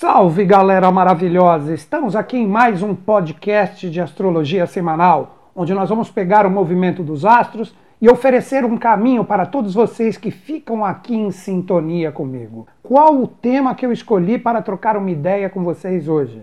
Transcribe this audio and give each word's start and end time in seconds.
Salve 0.00 0.44
galera 0.44 0.92
maravilhosa! 0.92 1.74
Estamos 1.74 2.14
aqui 2.14 2.36
em 2.36 2.46
mais 2.46 2.84
um 2.84 2.94
podcast 2.94 3.90
de 3.90 4.00
astrologia 4.00 4.64
semanal, 4.64 5.50
onde 5.56 5.74
nós 5.74 5.88
vamos 5.88 6.08
pegar 6.08 6.46
o 6.46 6.50
movimento 6.50 7.02
dos 7.02 7.24
astros 7.24 7.74
e 8.00 8.08
oferecer 8.08 8.64
um 8.64 8.78
caminho 8.78 9.24
para 9.24 9.44
todos 9.44 9.74
vocês 9.74 10.16
que 10.16 10.30
ficam 10.30 10.84
aqui 10.84 11.16
em 11.16 11.32
sintonia 11.32 12.12
comigo. 12.12 12.68
Qual 12.80 13.16
o 13.16 13.26
tema 13.26 13.74
que 13.74 13.84
eu 13.84 13.90
escolhi 13.90 14.38
para 14.38 14.62
trocar 14.62 14.96
uma 14.96 15.10
ideia 15.10 15.50
com 15.50 15.64
vocês 15.64 16.06
hoje? 16.06 16.42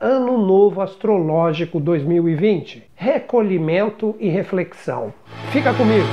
Ano 0.00 0.38
Novo 0.38 0.80
Astrológico 0.80 1.78
2020. 1.78 2.84
Recolhimento 2.94 4.16
e 4.18 4.30
reflexão. 4.30 5.12
Fica 5.52 5.74
comigo! 5.74 6.08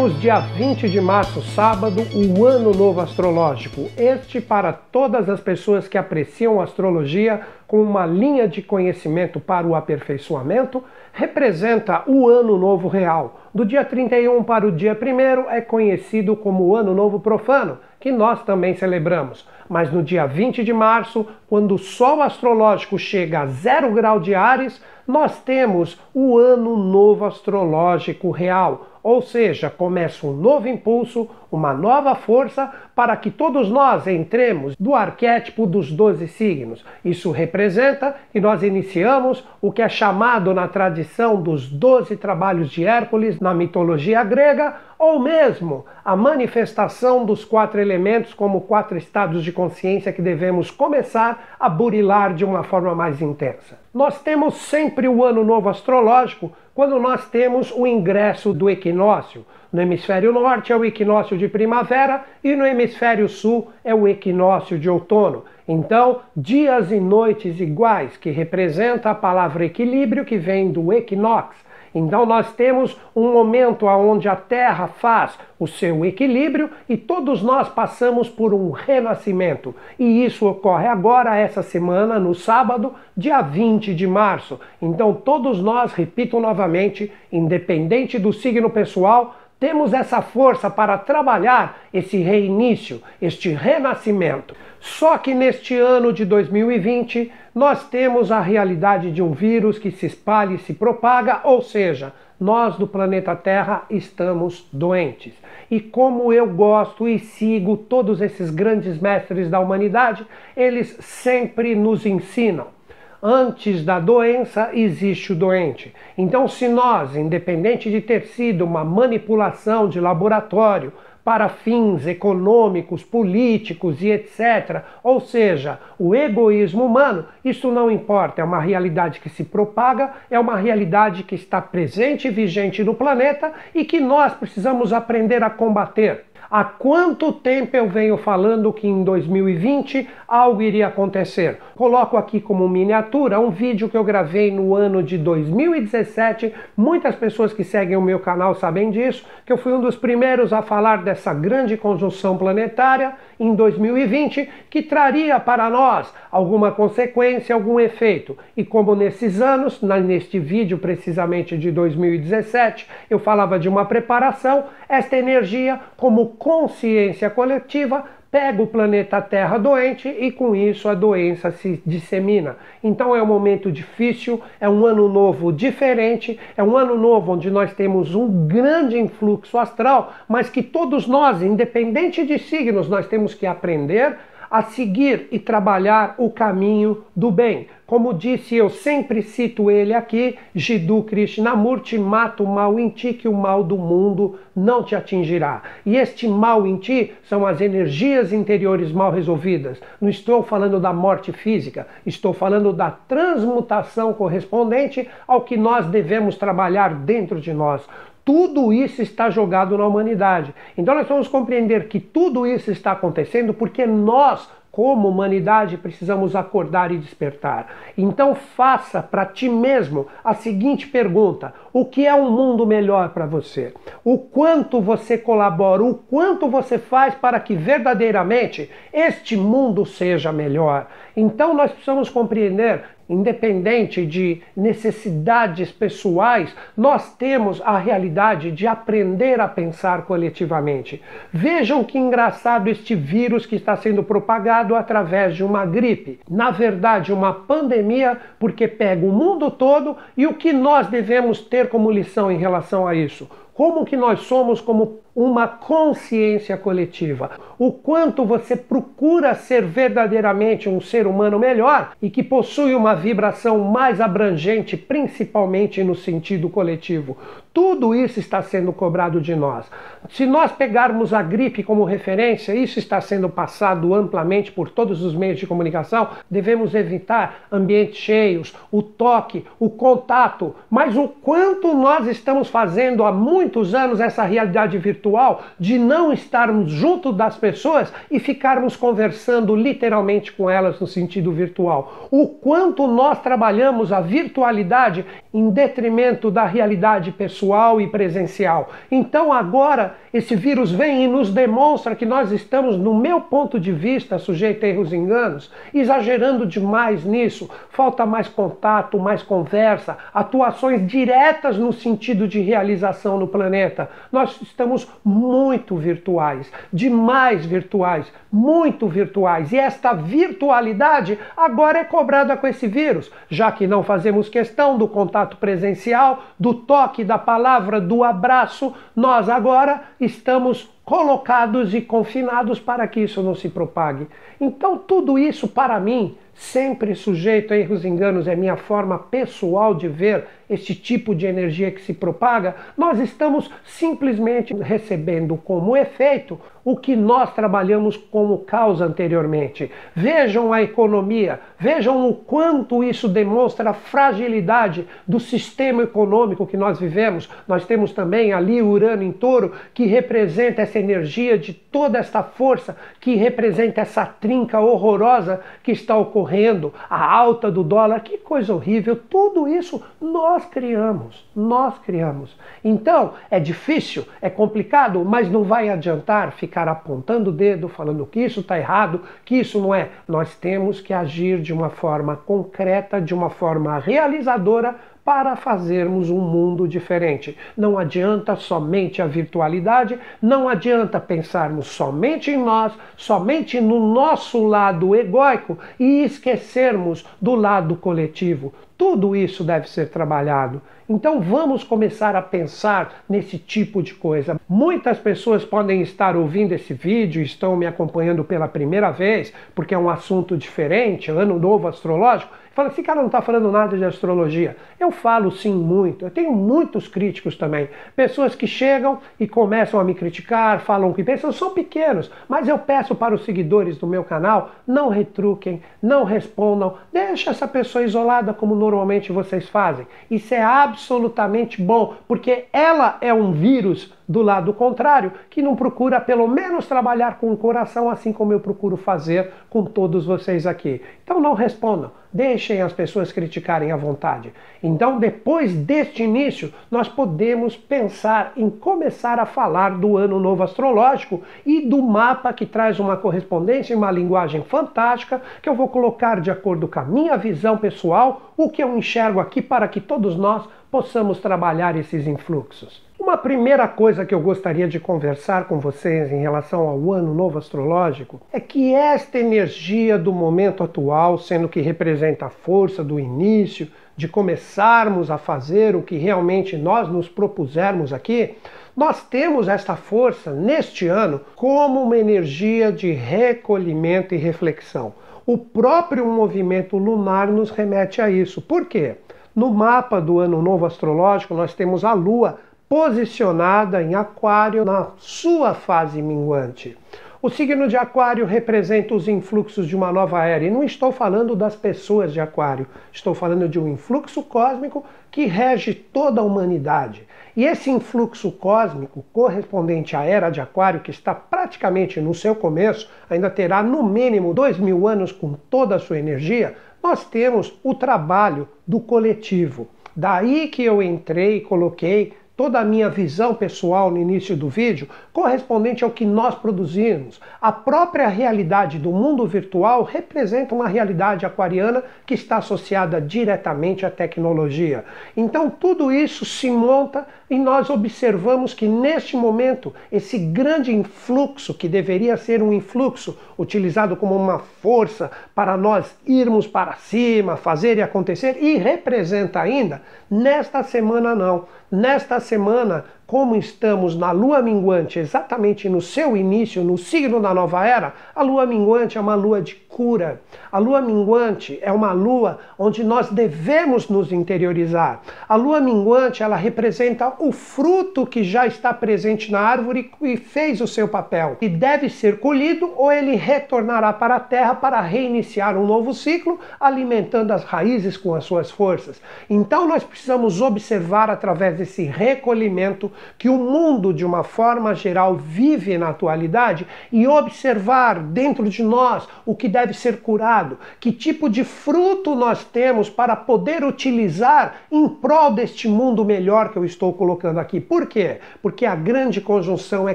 Teremos 0.00 0.18
dia 0.18 0.40
20 0.40 0.88
de 0.88 0.98
março, 0.98 1.42
sábado, 1.42 2.00
o 2.14 2.46
Ano 2.46 2.72
Novo 2.72 3.02
Astrológico. 3.02 3.90
Este 3.98 4.40
para 4.40 4.72
todas 4.72 5.28
as 5.28 5.40
pessoas 5.40 5.86
que 5.86 5.98
apreciam 5.98 6.58
astrologia 6.58 7.42
com 7.66 7.82
uma 7.82 8.06
linha 8.06 8.48
de 8.48 8.62
conhecimento 8.62 9.38
para 9.38 9.66
o 9.66 9.74
aperfeiçoamento, 9.74 10.82
representa 11.12 12.02
o 12.06 12.30
Ano 12.30 12.56
Novo 12.56 12.88
Real. 12.88 13.42
Do 13.54 13.62
dia 13.62 13.84
31 13.84 14.42
para 14.42 14.66
o 14.66 14.72
dia 14.72 14.98
1 14.98 15.50
é 15.50 15.60
conhecido 15.60 16.34
como 16.34 16.64
o 16.64 16.74
Ano 16.74 16.94
Novo 16.94 17.20
Profano, 17.20 17.76
que 18.00 18.10
nós 18.10 18.42
também 18.42 18.74
celebramos. 18.74 19.46
Mas 19.68 19.92
no 19.92 20.02
dia 20.02 20.24
20 20.26 20.64
de 20.64 20.72
março, 20.72 21.26
quando 21.46 21.74
o 21.74 21.78
Sol 21.78 22.22
astrológico 22.22 22.98
chega 22.98 23.40
a 23.40 23.46
zero 23.46 23.92
grau 23.92 24.18
de 24.18 24.34
Ares, 24.34 24.82
nós 25.06 25.42
temos 25.42 26.00
o 26.14 26.38
Ano 26.38 26.74
Novo 26.78 27.26
Astrológico 27.26 28.30
Real 28.30 28.86
ou 29.02 29.22
seja, 29.22 29.70
começa 29.70 30.26
um 30.26 30.32
novo 30.32 30.68
impulso, 30.68 31.28
uma 31.50 31.72
nova 31.72 32.14
força 32.14 32.70
para 32.94 33.16
que 33.16 33.30
todos 33.30 33.70
nós 33.70 34.06
entremos 34.06 34.76
do 34.78 34.94
arquétipo 34.94 35.66
dos 35.66 35.90
12 35.90 36.28
signos. 36.28 36.84
Isso 37.04 37.30
representa 37.30 38.14
que 38.32 38.40
nós 38.40 38.62
iniciamos 38.62 39.44
o 39.60 39.72
que 39.72 39.82
é 39.82 39.88
chamado 39.88 40.54
na 40.54 40.68
tradição 40.68 41.40
dos 41.40 41.68
12 41.68 42.16
trabalhos 42.16 42.70
de 42.70 42.84
Hércules 42.84 43.40
na 43.40 43.54
mitologia 43.54 44.22
grega, 44.22 44.76
ou 44.98 45.18
mesmo 45.18 45.86
a 46.04 46.14
manifestação 46.14 47.24
dos 47.24 47.44
quatro 47.44 47.80
elementos 47.80 48.34
como 48.34 48.60
quatro 48.60 48.98
estados 48.98 49.42
de 49.42 49.50
consciência 49.50 50.12
que 50.12 50.20
devemos 50.20 50.70
começar 50.70 51.56
a 51.58 51.68
burilar 51.68 52.34
de 52.34 52.44
uma 52.44 52.62
forma 52.62 52.94
mais 52.94 53.22
intensa. 53.22 53.78
Nós 53.92 54.20
temos 54.22 54.54
sempre 54.54 55.08
o 55.08 55.24
ano 55.24 55.42
novo 55.42 55.68
astrológico 55.68 56.52
quando 56.74 56.98
nós 56.98 57.28
temos 57.28 57.72
o 57.72 57.86
ingresso 57.86 58.52
do 58.52 58.70
equinócio. 58.70 59.44
No 59.72 59.80
hemisfério 59.80 60.32
norte 60.32 60.72
é 60.72 60.76
o 60.76 60.84
equinócio 60.84 61.38
de 61.38 61.46
primavera 61.46 62.24
e 62.42 62.56
no 62.56 62.66
hemisfério 62.66 63.28
sul 63.28 63.68
é 63.84 63.94
o 63.94 64.08
equinócio 64.08 64.78
de 64.78 64.90
outono. 64.90 65.44
Então, 65.68 66.20
dias 66.36 66.90
e 66.90 66.98
noites 66.98 67.60
iguais, 67.60 68.16
que 68.16 68.30
representa 68.30 69.10
a 69.10 69.14
palavra 69.14 69.64
equilíbrio 69.64 70.24
que 70.24 70.36
vem 70.36 70.72
do 70.72 70.92
equinox. 70.92 71.54
Então 71.94 72.24
nós 72.24 72.52
temos 72.52 72.96
um 73.14 73.32
momento 73.32 73.86
onde 73.86 74.28
a 74.28 74.36
Terra 74.36 74.86
faz 74.86 75.36
o 75.58 75.66
seu 75.66 76.04
equilíbrio 76.04 76.70
e 76.88 76.96
todos 76.96 77.42
nós 77.42 77.68
passamos 77.68 78.28
por 78.28 78.54
um 78.54 78.70
renascimento. 78.70 79.74
E 79.98 80.24
isso 80.24 80.46
ocorre 80.46 80.86
agora, 80.86 81.36
essa 81.36 81.62
semana, 81.62 82.18
no 82.18 82.34
sábado, 82.34 82.94
dia 83.16 83.42
20 83.42 83.94
de 83.94 84.06
março. 84.06 84.60
Então 84.80 85.12
todos 85.12 85.60
nós, 85.60 85.92
repito 85.92 86.38
novamente, 86.38 87.12
independente 87.32 88.18
do 88.18 88.32
signo 88.32 88.70
pessoal, 88.70 89.34
temos 89.60 89.92
essa 89.92 90.22
força 90.22 90.70
para 90.70 90.96
trabalhar 90.96 91.82
esse 91.92 92.16
reinício, 92.16 93.02
este 93.20 93.50
renascimento. 93.50 94.56
Só 94.80 95.18
que 95.18 95.34
neste 95.34 95.76
ano 95.76 96.14
de 96.14 96.24
2020 96.24 97.30
nós 97.54 97.86
temos 97.90 98.32
a 98.32 98.40
realidade 98.40 99.12
de 99.12 99.22
um 99.22 99.32
vírus 99.32 99.78
que 99.78 99.90
se 99.90 100.06
espalha 100.06 100.54
e 100.54 100.58
se 100.58 100.72
propaga, 100.72 101.42
ou 101.44 101.60
seja, 101.60 102.14
nós 102.40 102.76
do 102.76 102.86
planeta 102.86 103.36
Terra 103.36 103.84
estamos 103.90 104.66
doentes. 104.72 105.34
E 105.70 105.78
como 105.78 106.32
eu 106.32 106.46
gosto 106.46 107.06
e 107.06 107.18
sigo 107.18 107.76
todos 107.76 108.22
esses 108.22 108.48
grandes 108.48 108.98
mestres 108.98 109.50
da 109.50 109.60
humanidade, 109.60 110.26
eles 110.56 110.96
sempre 111.00 111.74
nos 111.74 112.06
ensinam 112.06 112.79
antes 113.22 113.84
da 113.84 114.00
doença 114.00 114.70
existe 114.72 115.32
o 115.32 115.36
doente. 115.36 115.94
Então, 116.16 116.48
se 116.48 116.68
nós, 116.68 117.16
independente 117.16 117.90
de 117.90 118.00
ter 118.00 118.22
sido 118.26 118.64
uma 118.64 118.84
manipulação 118.84 119.88
de 119.88 120.00
laboratório 120.00 120.92
para 121.24 121.48
fins 121.48 122.06
econômicos, 122.06 123.02
políticos 123.02 124.02
e 124.02 124.10
etc., 124.10 124.82
ou 125.02 125.20
seja, 125.20 125.78
o 125.98 126.14
egoísmo 126.14 126.84
humano, 126.84 127.26
isso 127.44 127.70
não 127.70 127.90
importa, 127.90 128.40
é 128.40 128.44
uma 128.44 128.60
realidade 128.60 129.20
que 129.20 129.28
se 129.28 129.44
propaga, 129.44 130.12
é 130.30 130.40
uma 130.40 130.56
realidade 130.56 131.22
que 131.22 131.34
está 131.34 131.60
presente 131.60 132.28
e 132.28 132.30
vigente 132.30 132.82
no 132.82 132.94
planeta 132.94 133.52
e 133.74 133.84
que 133.84 134.00
nós 134.00 134.32
precisamos 134.34 134.92
aprender 134.92 135.42
a 135.42 135.50
combater. 135.50 136.29
Há 136.50 136.64
quanto 136.64 137.32
tempo 137.32 137.76
eu 137.76 137.88
venho 137.88 138.16
falando 138.16 138.72
que 138.72 138.86
em 138.86 139.02
2020 139.02 140.08
algo 140.28 140.62
iria 140.62 140.86
acontecer? 140.86 141.58
Coloco 141.76 142.16
aqui 142.16 142.40
como 142.40 142.68
miniatura 142.68 143.40
um 143.40 143.50
vídeo 143.50 143.88
que 143.88 143.96
eu 143.96 144.04
gravei 144.04 144.50
no 144.50 144.74
ano 144.74 145.02
de 145.02 145.18
2017. 145.18 146.52
Muitas 146.76 147.16
pessoas 147.16 147.52
que 147.52 147.64
seguem 147.64 147.96
o 147.96 148.02
meu 148.02 148.20
canal 148.20 148.54
sabem 148.54 148.90
disso, 148.90 149.24
que 149.44 149.52
eu 149.52 149.58
fui 149.58 149.72
um 149.72 149.80
dos 149.80 149.96
primeiros 149.96 150.52
a 150.52 150.62
falar 150.62 151.02
dessa 151.02 151.34
grande 151.34 151.76
conjunção 151.76 152.36
planetária 152.36 153.14
em 153.40 153.54
2020 153.54 154.48
que 154.68 154.82
traria 154.82 155.40
para 155.40 155.70
nós 155.70 156.12
alguma 156.30 156.70
consequência, 156.70 157.54
algum 157.54 157.80
efeito. 157.80 158.36
E 158.54 158.62
como 158.62 158.94
nesses 158.94 159.40
anos, 159.40 159.80
neste 159.80 160.38
vídeo 160.38 160.76
precisamente 160.76 161.56
de 161.56 161.72
2017, 161.72 162.86
eu 163.08 163.18
falava 163.18 163.58
de 163.58 163.68
uma 163.68 163.86
preparação, 163.86 164.64
esta 164.86 165.16
energia 165.16 165.80
como 165.96 166.26
consciência 166.36 167.30
coletiva 167.30 168.04
pega 168.30 168.62
o 168.62 168.66
planeta 168.66 169.20
Terra 169.20 169.58
doente 169.58 170.08
e 170.08 170.30
com 170.30 170.54
isso 170.54 170.88
a 170.88 170.94
doença 170.94 171.50
se 171.50 171.82
dissemina. 171.84 172.56
Então 172.82 173.14
é 173.14 173.22
um 173.22 173.26
momento 173.26 173.72
difícil, 173.72 174.40
é 174.60 174.68
um 174.68 174.86
ano 174.86 175.08
novo 175.08 175.52
diferente, 175.52 176.38
é 176.56 176.62
um 176.62 176.76
ano 176.76 176.96
novo 176.96 177.32
onde 177.32 177.50
nós 177.50 177.74
temos 177.74 178.14
um 178.14 178.46
grande 178.46 178.98
influxo 178.98 179.58
astral, 179.58 180.12
mas 180.28 180.48
que 180.48 180.62
todos 180.62 181.06
nós, 181.06 181.42
independente 181.42 182.24
de 182.24 182.38
signos, 182.38 182.88
nós 182.88 183.06
temos 183.06 183.34
que 183.34 183.46
aprender 183.46 184.16
a 184.50 184.62
seguir 184.62 185.28
e 185.30 185.38
trabalhar 185.38 186.16
o 186.18 186.28
caminho 186.28 187.04
do 187.14 187.30
bem. 187.30 187.68
Como 187.90 188.14
disse, 188.14 188.54
eu 188.54 188.70
sempre 188.70 189.20
cito 189.20 189.68
ele 189.68 189.92
aqui, 189.92 190.38
Jiddu 190.54 191.02
Krishnamurti, 191.02 191.98
mata 191.98 192.40
o 192.40 192.46
mal 192.46 192.78
em 192.78 192.88
ti, 192.88 193.12
que 193.12 193.26
o 193.26 193.34
mal 193.34 193.64
do 193.64 193.76
mundo 193.76 194.38
não 194.54 194.84
te 194.84 194.94
atingirá. 194.94 195.62
E 195.84 195.96
este 195.96 196.28
mal 196.28 196.64
em 196.68 196.76
ti 196.76 197.12
são 197.24 197.44
as 197.44 197.60
energias 197.60 198.32
interiores 198.32 198.92
mal 198.92 199.10
resolvidas. 199.10 199.80
Não 200.00 200.08
estou 200.08 200.44
falando 200.44 200.78
da 200.78 200.92
morte 200.92 201.32
física, 201.32 201.88
estou 202.06 202.32
falando 202.32 202.72
da 202.72 202.92
transmutação 202.92 204.12
correspondente 204.12 205.08
ao 205.26 205.40
que 205.40 205.56
nós 205.56 205.84
devemos 205.86 206.36
trabalhar 206.36 206.94
dentro 206.94 207.40
de 207.40 207.52
nós. 207.52 207.84
Tudo 208.24 208.72
isso 208.72 209.02
está 209.02 209.30
jogado 209.30 209.76
na 209.76 209.84
humanidade. 209.84 210.54
Então 210.78 210.94
nós 210.94 211.08
vamos 211.08 211.26
compreender 211.26 211.88
que 211.88 211.98
tudo 211.98 212.46
isso 212.46 212.70
está 212.70 212.92
acontecendo 212.92 213.52
porque 213.52 213.84
nós 213.84 214.48
como 214.70 215.08
humanidade 215.08 215.76
precisamos 215.76 216.36
acordar 216.36 216.92
e 216.92 216.98
despertar. 216.98 217.66
Então 217.98 218.34
faça 218.34 219.02
para 219.02 219.26
ti 219.26 219.48
mesmo 219.48 220.06
a 220.24 220.34
seguinte 220.34 220.86
pergunta: 220.86 221.52
o 221.72 221.84
que 221.84 222.06
é 222.06 222.14
um 222.14 222.30
mundo 222.30 222.66
melhor 222.66 223.10
para 223.10 223.26
você? 223.26 223.74
O 224.04 224.18
quanto 224.18 224.80
você 224.80 225.18
colabora, 225.18 225.82
o 225.82 225.94
quanto 225.94 226.48
você 226.48 226.78
faz 226.78 227.14
para 227.14 227.40
que 227.40 227.54
verdadeiramente 227.54 228.70
este 228.92 229.36
mundo 229.36 229.84
seja 229.84 230.32
melhor? 230.32 230.86
Então 231.16 231.54
nós 231.54 231.70
precisamos 231.70 232.08
compreender 232.08 232.84
independente 233.10 234.06
de 234.06 234.40
necessidades 234.56 235.72
pessoais, 235.72 236.54
nós 236.76 237.12
temos 237.16 237.60
a 237.62 237.76
realidade 237.76 238.52
de 238.52 238.66
aprender 238.66 239.40
a 239.40 239.48
pensar 239.48 240.06
coletivamente. 240.06 241.02
Vejam 241.32 241.82
que 241.82 241.98
engraçado 241.98 242.68
este 242.68 242.94
vírus 242.94 243.44
que 243.44 243.56
está 243.56 243.76
sendo 243.76 244.04
propagado 244.04 244.76
através 244.76 245.34
de 245.34 245.42
uma 245.42 245.66
gripe. 245.66 246.20
Na 246.30 246.52
verdade, 246.52 247.12
uma 247.12 247.34
pandemia, 247.34 248.16
porque 248.38 248.68
pega 248.68 249.04
o 249.04 249.12
mundo 249.12 249.50
todo 249.50 249.96
e 250.16 250.26
o 250.26 250.34
que 250.34 250.52
nós 250.52 250.86
devemos 250.86 251.40
ter 251.40 251.68
como 251.68 251.90
lição 251.90 252.30
em 252.30 252.38
relação 252.38 252.86
a 252.86 252.94
isso? 252.94 253.28
como 253.60 253.84
que 253.84 253.94
nós 253.94 254.20
somos 254.20 254.58
como 254.58 254.99
uma 255.22 255.46
consciência 255.46 256.56
coletiva, 256.56 257.30
o 257.58 257.70
quanto 257.70 258.24
você 258.24 258.56
procura 258.56 259.34
ser 259.34 259.62
verdadeiramente 259.62 260.66
um 260.66 260.80
ser 260.80 261.06
humano 261.06 261.38
melhor 261.38 261.92
e 262.00 262.08
que 262.08 262.22
possui 262.22 262.74
uma 262.74 262.94
vibração 262.94 263.58
mais 263.58 264.00
abrangente, 264.00 264.78
principalmente 264.78 265.84
no 265.84 265.94
sentido 265.94 266.48
coletivo. 266.48 267.18
Tudo 267.52 267.96
isso 267.96 268.20
está 268.20 268.40
sendo 268.42 268.72
cobrado 268.72 269.20
de 269.20 269.34
nós. 269.34 269.68
Se 270.10 270.24
nós 270.24 270.52
pegarmos 270.52 271.12
a 271.12 271.20
gripe 271.20 271.64
como 271.64 271.82
referência, 271.82 272.54
isso 272.54 272.78
está 272.78 273.00
sendo 273.00 273.28
passado 273.28 273.92
amplamente 273.92 274.52
por 274.52 274.70
todos 274.70 275.02
os 275.02 275.16
meios 275.16 275.36
de 275.36 275.48
comunicação. 275.48 276.10
Devemos 276.30 276.76
evitar 276.76 277.48
ambientes 277.50 277.96
cheios, 277.96 278.54
o 278.70 278.80
toque, 278.82 279.44
o 279.58 279.68
contato. 279.68 280.54
Mas 280.70 280.96
o 280.96 281.08
quanto 281.08 281.74
nós 281.74 282.06
estamos 282.06 282.48
fazendo 282.48 283.02
há 283.02 283.10
muitos 283.10 283.74
anos 283.74 284.00
essa 284.00 284.22
realidade 284.22 284.78
virtual 284.78 285.42
de 285.58 285.76
não 285.76 286.12
estarmos 286.12 286.70
junto 286.70 287.12
das 287.12 287.36
pessoas 287.36 287.92
e 288.08 288.20
ficarmos 288.20 288.76
conversando 288.76 289.56
literalmente 289.56 290.32
com 290.32 290.48
elas 290.48 290.78
no 290.78 290.86
sentido 290.86 291.32
virtual. 291.32 292.08
O 292.12 292.28
quanto 292.28 292.86
nós 292.86 293.20
trabalhamos 293.20 293.92
a 293.92 294.00
virtualidade 294.00 295.04
em 295.34 295.50
detrimento 295.50 296.30
da 296.30 296.44
realidade 296.44 297.10
pessoal 297.10 297.39
e 297.80 297.86
presencial. 297.86 298.70
Então 298.90 299.32
agora 299.32 299.96
esse 300.12 300.34
vírus 300.34 300.72
vem 300.72 301.04
e 301.04 301.08
nos 301.08 301.32
demonstra 301.32 301.94
que 301.94 302.04
nós 302.04 302.32
estamos, 302.32 302.76
no 302.76 302.92
meu 302.92 303.20
ponto 303.20 303.58
de 303.60 303.70
vista, 303.70 304.18
sujeito 304.18 304.64
a 304.64 304.68
erros 304.68 304.92
e 304.92 304.96
enganos, 304.96 305.50
exagerando 305.72 306.44
demais 306.44 307.04
nisso. 307.04 307.48
Falta 307.70 308.04
mais 308.04 308.28
contato, 308.28 308.98
mais 308.98 309.22
conversa, 309.22 309.96
atuações 310.12 310.86
diretas 310.86 311.56
no 311.56 311.72
sentido 311.72 312.26
de 312.26 312.40
realização 312.40 313.18
no 313.18 313.28
planeta. 313.28 313.88
Nós 314.10 314.40
estamos 314.42 314.88
muito 315.04 315.76
virtuais, 315.76 316.50
demais 316.72 317.46
virtuais, 317.46 318.12
muito 318.32 318.86
virtuais. 318.86 319.52
E 319.52 319.58
esta 319.58 319.92
virtualidade 319.92 321.18
agora 321.36 321.78
é 321.78 321.84
cobrada 321.84 322.36
com 322.36 322.46
esse 322.46 322.66
vírus, 322.66 323.10
já 323.28 323.50
que 323.50 323.66
não 323.66 323.82
fazemos 323.82 324.28
questão 324.28 324.78
do 324.78 324.86
contato 324.86 325.36
presencial, 325.36 326.22
do 326.38 326.54
toque, 326.54 327.02
da 327.02 327.18
palavra, 327.18 327.80
do 327.80 328.04
abraço, 328.04 328.74
nós 328.94 329.28
agora 329.28 329.82
estamos 330.00 330.70
colocados 330.84 331.72
e 331.74 331.80
confinados 331.80 332.58
para 332.58 332.86
que 332.88 333.00
isso 333.00 333.22
não 333.22 333.34
se 333.34 333.48
propague. 333.48 334.08
Então, 334.40 334.76
tudo 334.76 335.18
isso 335.18 335.46
para 335.46 335.78
mim 335.78 336.16
sempre 336.34 336.94
sujeito 336.94 337.52
a 337.52 337.56
erros 337.56 337.84
e 337.84 337.88
enganos, 337.88 338.26
é 338.26 338.34
minha 338.34 338.56
forma 338.56 338.98
pessoal 338.98 339.74
de 339.74 339.86
ver 339.86 340.26
este 340.50 340.74
tipo 340.74 341.14
de 341.14 341.26
energia 341.26 341.70
que 341.70 341.80
se 341.80 341.94
propaga, 341.94 342.56
nós 342.76 342.98
estamos 342.98 343.48
simplesmente 343.64 344.52
recebendo 344.52 345.36
como 345.36 345.76
efeito 345.76 346.38
o 346.64 346.76
que 346.76 346.94
nós 346.94 347.32
trabalhamos 347.32 347.96
como 347.96 348.38
causa 348.38 348.84
anteriormente. 348.84 349.70
Vejam 349.94 350.52
a 350.52 350.62
economia, 350.62 351.40
vejam 351.58 352.08
o 352.08 352.14
quanto 352.14 352.84
isso 352.84 353.08
demonstra 353.08 353.70
a 353.70 353.74
fragilidade 353.74 354.86
do 355.06 355.18
sistema 355.18 355.82
econômico 355.82 356.46
que 356.46 356.56
nós 356.56 356.78
vivemos. 356.78 357.30
Nós 357.48 357.64
temos 357.64 357.92
também 357.92 358.32
ali 358.32 358.60
Urano 358.60 359.02
em 359.02 359.12
touro, 359.12 359.52
que 359.72 359.86
representa 359.86 360.62
essa 360.62 360.78
energia 360.78 361.38
de 361.38 361.52
toda 361.52 361.98
esta 361.98 362.22
força, 362.22 362.76
que 363.00 363.14
representa 363.14 363.80
essa 363.80 364.04
trinca 364.04 364.60
horrorosa 364.60 365.40
que 365.62 365.72
está 365.72 365.96
ocorrendo, 365.96 366.74
a 366.88 367.10
alta 367.10 367.50
do 367.50 367.62
dólar, 367.62 368.00
que 368.00 368.18
coisa 368.18 368.54
horrível. 368.54 368.96
Tudo 369.08 369.48
isso 369.48 369.82
nós 370.00 370.39
criamos, 370.46 371.24
nós 371.34 371.78
criamos. 371.78 372.36
Então, 372.64 373.14
é 373.30 373.40
difícil, 373.40 374.06
é 374.20 374.28
complicado, 374.28 375.04
mas 375.04 375.30
não 375.30 375.44
vai 375.44 375.68
adiantar 375.68 376.32
ficar 376.32 376.68
apontando 376.68 377.30
o 377.30 377.32
dedo, 377.32 377.68
falando 377.68 378.06
que 378.06 378.20
isso 378.20 378.40
está 378.40 378.58
errado, 378.58 379.02
que 379.24 379.36
isso 379.36 379.60
não 379.60 379.74
é. 379.74 379.88
Nós 380.06 380.34
temos 380.36 380.80
que 380.80 380.92
agir 380.92 381.40
de 381.40 381.52
uma 381.52 381.70
forma 381.70 382.16
concreta, 382.16 383.00
de 383.00 383.14
uma 383.14 383.30
forma 383.30 383.78
realizadora 383.78 384.76
para 385.10 385.34
fazermos 385.34 386.08
um 386.08 386.20
mundo 386.20 386.68
diferente. 386.68 387.36
Não 387.56 387.76
adianta 387.76 388.36
somente 388.36 389.02
a 389.02 389.08
virtualidade, 389.08 389.98
não 390.22 390.48
adianta 390.48 391.00
pensarmos 391.00 391.66
somente 391.66 392.30
em 392.30 392.36
nós, 392.36 392.72
somente 392.96 393.60
no 393.60 393.92
nosso 393.92 394.46
lado 394.46 394.94
egóico 394.94 395.58
e 395.80 396.04
esquecermos 396.04 397.04
do 397.20 397.34
lado 397.34 397.74
coletivo. 397.74 398.54
Tudo 398.78 399.16
isso 399.16 399.42
deve 399.42 399.68
ser 399.68 399.88
trabalhado. 399.90 400.62
Então 400.88 401.20
vamos 401.20 401.64
começar 401.64 402.14
a 402.14 402.22
pensar 402.22 403.02
nesse 403.08 403.36
tipo 403.36 403.82
de 403.82 403.94
coisa. 403.94 404.40
Muitas 404.48 404.98
pessoas 404.98 405.44
podem 405.44 405.82
estar 405.82 406.16
ouvindo 406.16 406.52
esse 406.52 406.72
vídeo, 406.72 407.20
estão 407.20 407.56
me 407.56 407.66
acompanhando 407.66 408.22
pela 408.22 408.46
primeira 408.46 408.92
vez, 408.92 409.32
porque 409.56 409.74
é 409.74 409.78
um 409.78 409.90
assunto 409.90 410.36
diferente, 410.36 411.10
ano 411.10 411.36
novo 411.36 411.66
astrológico. 411.66 412.32
Fala, 412.60 412.68
esse 412.68 412.82
cara 412.82 413.00
não 413.00 413.06
está 413.06 413.22
falando 413.22 413.50
nada 413.50 413.74
de 413.74 413.84
astrologia. 413.86 414.54
Eu 414.78 414.90
falo 414.90 415.32
sim 415.32 415.54
muito. 415.54 416.04
Eu 416.04 416.10
tenho 416.10 416.30
muitos 416.30 416.86
críticos 416.86 417.34
também. 417.34 417.70
Pessoas 417.96 418.34
que 418.34 418.46
chegam 418.46 418.98
e 419.18 419.26
começam 419.26 419.80
a 419.80 419.84
me 419.84 419.94
criticar, 419.94 420.60
falam 420.60 420.92
que 420.92 421.02
pensam, 421.02 421.32
são 421.32 421.54
pequenos, 421.54 422.10
mas 422.28 422.46
eu 422.46 422.58
peço 422.58 422.94
para 422.94 423.14
os 423.14 423.24
seguidores 423.24 423.78
do 423.78 423.86
meu 423.86 424.04
canal, 424.04 424.50
não 424.66 424.90
retruquem, 424.90 425.62
não 425.82 426.04
respondam, 426.04 426.74
deixa 426.92 427.30
essa 427.30 427.48
pessoa 427.48 427.82
isolada 427.82 428.34
como 428.34 428.54
normalmente 428.54 429.10
vocês 429.10 429.48
fazem. 429.48 429.86
Isso 430.10 430.34
é 430.34 430.42
absolutamente 430.42 431.62
bom, 431.62 431.94
porque 432.06 432.44
ela 432.52 432.98
é 433.00 433.14
um 433.14 433.32
vírus 433.32 433.90
do 434.06 434.22
lado 434.22 434.52
contrário, 434.52 435.12
que 435.30 435.40
não 435.40 435.54
procura 435.54 436.00
pelo 436.00 436.26
menos 436.26 436.66
trabalhar 436.66 437.18
com 437.18 437.32
o 437.32 437.36
coração, 437.36 437.88
assim 437.88 438.12
como 438.12 438.32
eu 438.32 438.40
procuro 438.40 438.76
fazer 438.76 439.30
com 439.48 439.64
todos 439.64 440.04
vocês 440.04 440.48
aqui. 440.48 440.82
Então 441.04 441.20
não 441.20 441.32
respondam, 441.32 441.92
deixem 442.12 442.60
as 442.60 442.72
pessoas 442.72 443.12
criticarem 443.12 443.70
à 443.72 443.76
vontade. 443.76 444.32
Então, 444.62 444.98
depois 444.98 445.54
deste 445.54 446.02
início, 446.02 446.52
nós 446.70 446.88
podemos 446.88 447.56
pensar 447.56 448.32
em 448.36 448.50
começar 448.50 449.18
a 449.18 449.26
falar 449.26 449.78
do 449.78 449.96
ano 449.96 450.18
novo 450.18 450.42
astrológico 450.42 451.22
e 451.46 451.60
do 451.60 451.80
mapa 451.82 452.32
que 452.32 452.46
traz 452.46 452.80
uma 452.80 452.96
correspondência 452.96 453.72
e 453.72 453.76
uma 453.76 453.90
linguagem 453.90 454.42
fantástica 454.42 455.22
que 455.40 455.48
eu 455.48 455.54
vou 455.54 455.68
colocar 455.68 456.20
de 456.20 456.30
acordo 456.30 456.66
com 456.66 456.80
a 456.80 456.84
minha 456.84 457.16
visão 457.16 457.56
pessoal, 457.56 458.32
o 458.36 458.48
que 458.48 458.62
eu 458.62 458.76
enxergo 458.76 459.20
aqui 459.20 459.40
para 459.40 459.68
que 459.68 459.80
todos 459.80 460.16
nós 460.16 460.48
possamos 460.70 461.18
trabalhar 461.18 461.76
esses 461.76 462.06
influxos. 462.06 462.89
Uma 463.00 463.16
primeira 463.16 463.66
coisa 463.66 464.04
que 464.04 464.14
eu 464.14 464.20
gostaria 464.20 464.68
de 464.68 464.78
conversar 464.78 465.48
com 465.48 465.58
vocês 465.58 466.12
em 466.12 466.20
relação 466.20 466.68
ao 466.68 466.92
ano 466.92 467.14
novo 467.14 467.38
astrológico 467.38 468.20
é 468.30 468.38
que 468.38 468.74
esta 468.74 469.18
energia 469.18 469.98
do 469.98 470.12
momento 470.12 470.62
atual, 470.62 471.16
sendo 471.16 471.48
que 471.48 471.62
representa 471.62 472.26
a 472.26 472.30
força 472.30 472.84
do 472.84 473.00
início, 473.00 473.68
de 473.96 474.06
começarmos 474.06 475.10
a 475.10 475.16
fazer 475.16 475.74
o 475.74 475.80
que 475.80 475.96
realmente 475.96 476.58
nós 476.58 476.90
nos 476.90 477.08
propusermos 477.08 477.90
aqui, 477.90 478.36
nós 478.76 479.02
temos 479.02 479.48
esta 479.48 479.76
força 479.76 480.32
neste 480.32 480.86
ano 480.86 481.22
como 481.34 481.82
uma 481.82 481.96
energia 481.96 482.70
de 482.70 482.92
recolhimento 482.92 484.14
e 484.14 484.18
reflexão. 484.18 484.92
O 485.24 485.38
próprio 485.38 486.04
movimento 486.04 486.76
lunar 486.76 487.28
nos 487.28 487.50
remete 487.50 488.02
a 488.02 488.10
isso. 488.10 488.42
Por 488.42 488.66
quê? 488.66 488.96
No 489.34 489.48
mapa 489.48 490.00
do 490.00 490.18
ano 490.18 490.42
novo 490.42 490.66
astrológico, 490.66 491.34
nós 491.34 491.54
temos 491.54 491.84
a 491.84 491.92
Lua 491.92 492.38
posicionada 492.70 493.82
em 493.82 493.96
Aquário 493.96 494.64
na 494.64 494.90
sua 494.96 495.54
fase 495.54 496.00
minguante. 496.00 496.78
O 497.20 497.28
signo 497.28 497.66
de 497.66 497.76
Aquário 497.76 498.24
representa 498.24 498.94
os 498.94 499.08
influxos 499.08 499.66
de 499.66 499.74
uma 499.74 499.92
nova 499.92 500.24
era. 500.24 500.44
E 500.44 500.50
não 500.50 500.62
estou 500.62 500.92
falando 500.92 501.34
das 501.34 501.56
pessoas 501.56 502.12
de 502.12 502.20
Aquário, 502.20 502.68
estou 502.92 503.12
falando 503.12 503.48
de 503.48 503.58
um 503.58 503.66
influxo 503.66 504.22
cósmico 504.22 504.84
que 505.10 505.26
rege 505.26 505.74
toda 505.74 506.20
a 506.20 506.24
humanidade. 506.24 507.04
E 507.36 507.44
esse 507.44 507.68
influxo 507.72 508.30
cósmico 508.30 509.04
correspondente 509.12 509.96
à 509.96 510.04
era 510.04 510.30
de 510.30 510.40
Aquário, 510.40 510.78
que 510.78 510.92
está 510.92 511.12
praticamente 511.12 512.00
no 512.00 512.14
seu 512.14 512.36
começo, 512.36 512.88
ainda 513.10 513.28
terá 513.28 513.64
no 513.64 513.82
mínimo 513.82 514.32
dois 514.32 514.56
mil 514.60 514.86
anos 514.86 515.10
com 515.10 515.32
toda 515.32 515.74
a 515.74 515.80
sua 515.80 515.98
energia, 515.98 516.54
nós 516.80 517.04
temos 517.04 517.52
o 517.64 517.74
trabalho 517.74 518.48
do 518.64 518.78
coletivo. 518.78 519.66
Daí 519.94 520.46
que 520.46 520.62
eu 520.62 520.80
entrei 520.80 521.38
e 521.38 521.40
coloquei 521.40 522.14
toda 522.40 522.58
a 522.58 522.64
minha 522.64 522.88
visão 522.88 523.34
pessoal 523.34 523.90
no 523.90 523.98
início 523.98 524.34
do 524.34 524.48
vídeo 524.48 524.88
correspondente 525.12 525.84
ao 525.84 525.90
que 525.90 526.06
nós 526.06 526.34
produzimos. 526.34 527.20
A 527.38 527.52
própria 527.52 528.08
realidade 528.08 528.78
do 528.78 528.90
mundo 528.90 529.26
virtual 529.26 529.82
representa 529.82 530.54
uma 530.54 530.66
realidade 530.66 531.26
aquariana 531.26 531.84
que 532.06 532.14
está 532.14 532.38
associada 532.38 532.98
diretamente 532.98 533.84
à 533.84 533.90
tecnologia. 533.90 534.86
Então 535.14 535.50
tudo 535.50 535.92
isso 535.92 536.24
se 536.24 536.50
monta 536.50 537.06
e 537.30 537.38
nós 537.38 537.70
observamos 537.70 538.52
que 538.52 538.66
neste 538.66 539.16
momento 539.16 539.72
esse 539.90 540.18
grande 540.18 540.74
influxo, 540.74 541.54
que 541.54 541.68
deveria 541.68 542.16
ser 542.16 542.42
um 542.42 542.52
influxo 542.52 543.16
utilizado 543.38 543.94
como 543.94 544.16
uma 544.16 544.40
força 544.40 545.12
para 545.32 545.56
nós 545.56 545.94
irmos 546.04 546.48
para 546.48 546.74
cima, 546.74 547.36
fazer 547.36 547.78
e 547.78 547.82
acontecer, 547.82 548.36
e 548.42 548.56
representa 548.56 549.40
ainda, 549.40 549.80
nesta 550.10 550.64
semana 550.64 551.14
não. 551.14 551.46
Nesta 551.70 552.18
semana 552.18 552.84
como 553.10 553.34
estamos 553.34 553.96
na 553.96 554.12
lua 554.12 554.40
minguante, 554.40 555.00
exatamente 555.00 555.68
no 555.68 555.80
seu 555.80 556.16
início, 556.16 556.62
no 556.62 556.78
signo 556.78 557.20
da 557.20 557.34
nova 557.34 557.66
era, 557.66 557.92
a 558.14 558.22
lua 558.22 558.46
minguante 558.46 558.96
é 558.96 559.00
uma 559.00 559.16
lua 559.16 559.42
de 559.42 559.56
cura. 559.56 560.20
A 560.52 560.58
lua 560.58 560.80
minguante 560.80 561.58
é 561.60 561.72
uma 561.72 561.90
lua 561.90 562.38
onde 562.56 562.84
nós 562.84 563.10
devemos 563.10 563.88
nos 563.88 564.12
interiorizar. 564.12 565.00
A 565.28 565.34
lua 565.34 565.60
minguante, 565.60 566.22
ela 566.22 566.36
representa 566.36 567.12
o 567.20 567.32
fruto 567.32 568.06
que 568.06 568.24
já 568.24 568.46
está 568.46 568.72
presente 568.72 569.30
na 569.30 569.40
árvore 569.40 569.90
e 570.00 570.16
fez 570.16 570.60
o 570.62 570.66
seu 570.66 570.88
papel. 570.88 571.36
E 571.42 571.48
deve 571.50 571.90
ser 571.90 572.18
colhido 572.18 572.72
ou 572.76 572.90
ele 572.90 573.14
retornará 573.14 573.92
para 573.92 574.16
a 574.16 574.20
terra 574.20 574.54
para 574.54 574.80
reiniciar 574.80 575.56
um 575.56 575.66
novo 575.66 575.92
ciclo, 575.92 576.40
alimentando 576.58 577.32
as 577.32 577.44
raízes 577.44 577.96
com 577.98 578.14
as 578.14 578.24
suas 578.24 578.50
forças. 578.50 579.00
Então 579.28 579.68
nós 579.68 579.84
precisamos 579.84 580.40
observar 580.40 581.10
através 581.10 581.58
desse 581.58 581.84
recolhimento 581.84 582.90
que 583.18 583.28
o 583.28 583.36
mundo, 583.36 583.92
de 583.92 584.04
uma 584.04 584.24
forma 584.24 584.74
geral, 584.74 585.14
vive 585.16 585.76
na 585.76 585.90
atualidade 585.90 586.66
e 586.90 587.06
observar 587.06 588.00
dentro 588.00 588.48
de 588.48 588.62
nós 588.62 589.06
o 589.26 589.34
que 589.34 589.48
deve 589.48 589.74
ser 589.74 590.00
curado, 590.00 590.58
que 590.80 590.90
tipo 590.90 591.28
de 591.28 591.44
fruto 591.44 592.14
nós 592.14 592.44
temos 592.44 592.88
para 592.88 593.14
poder 593.14 593.62
utilizar 593.62 594.62
em 594.72 594.88
prol 594.88 595.32
deste 595.32 595.68
mundo 595.68 596.02
melhor 596.02 596.50
que 596.50 596.56
eu 596.56 596.64
estou 596.64 596.94
colocando 596.94 597.09
aqui. 597.40 597.60
Por 597.60 597.86
quê? 597.86 598.18
Porque 598.42 598.66
a 598.66 598.74
grande 598.74 599.20
conjunção 599.20 599.88
é 599.88 599.94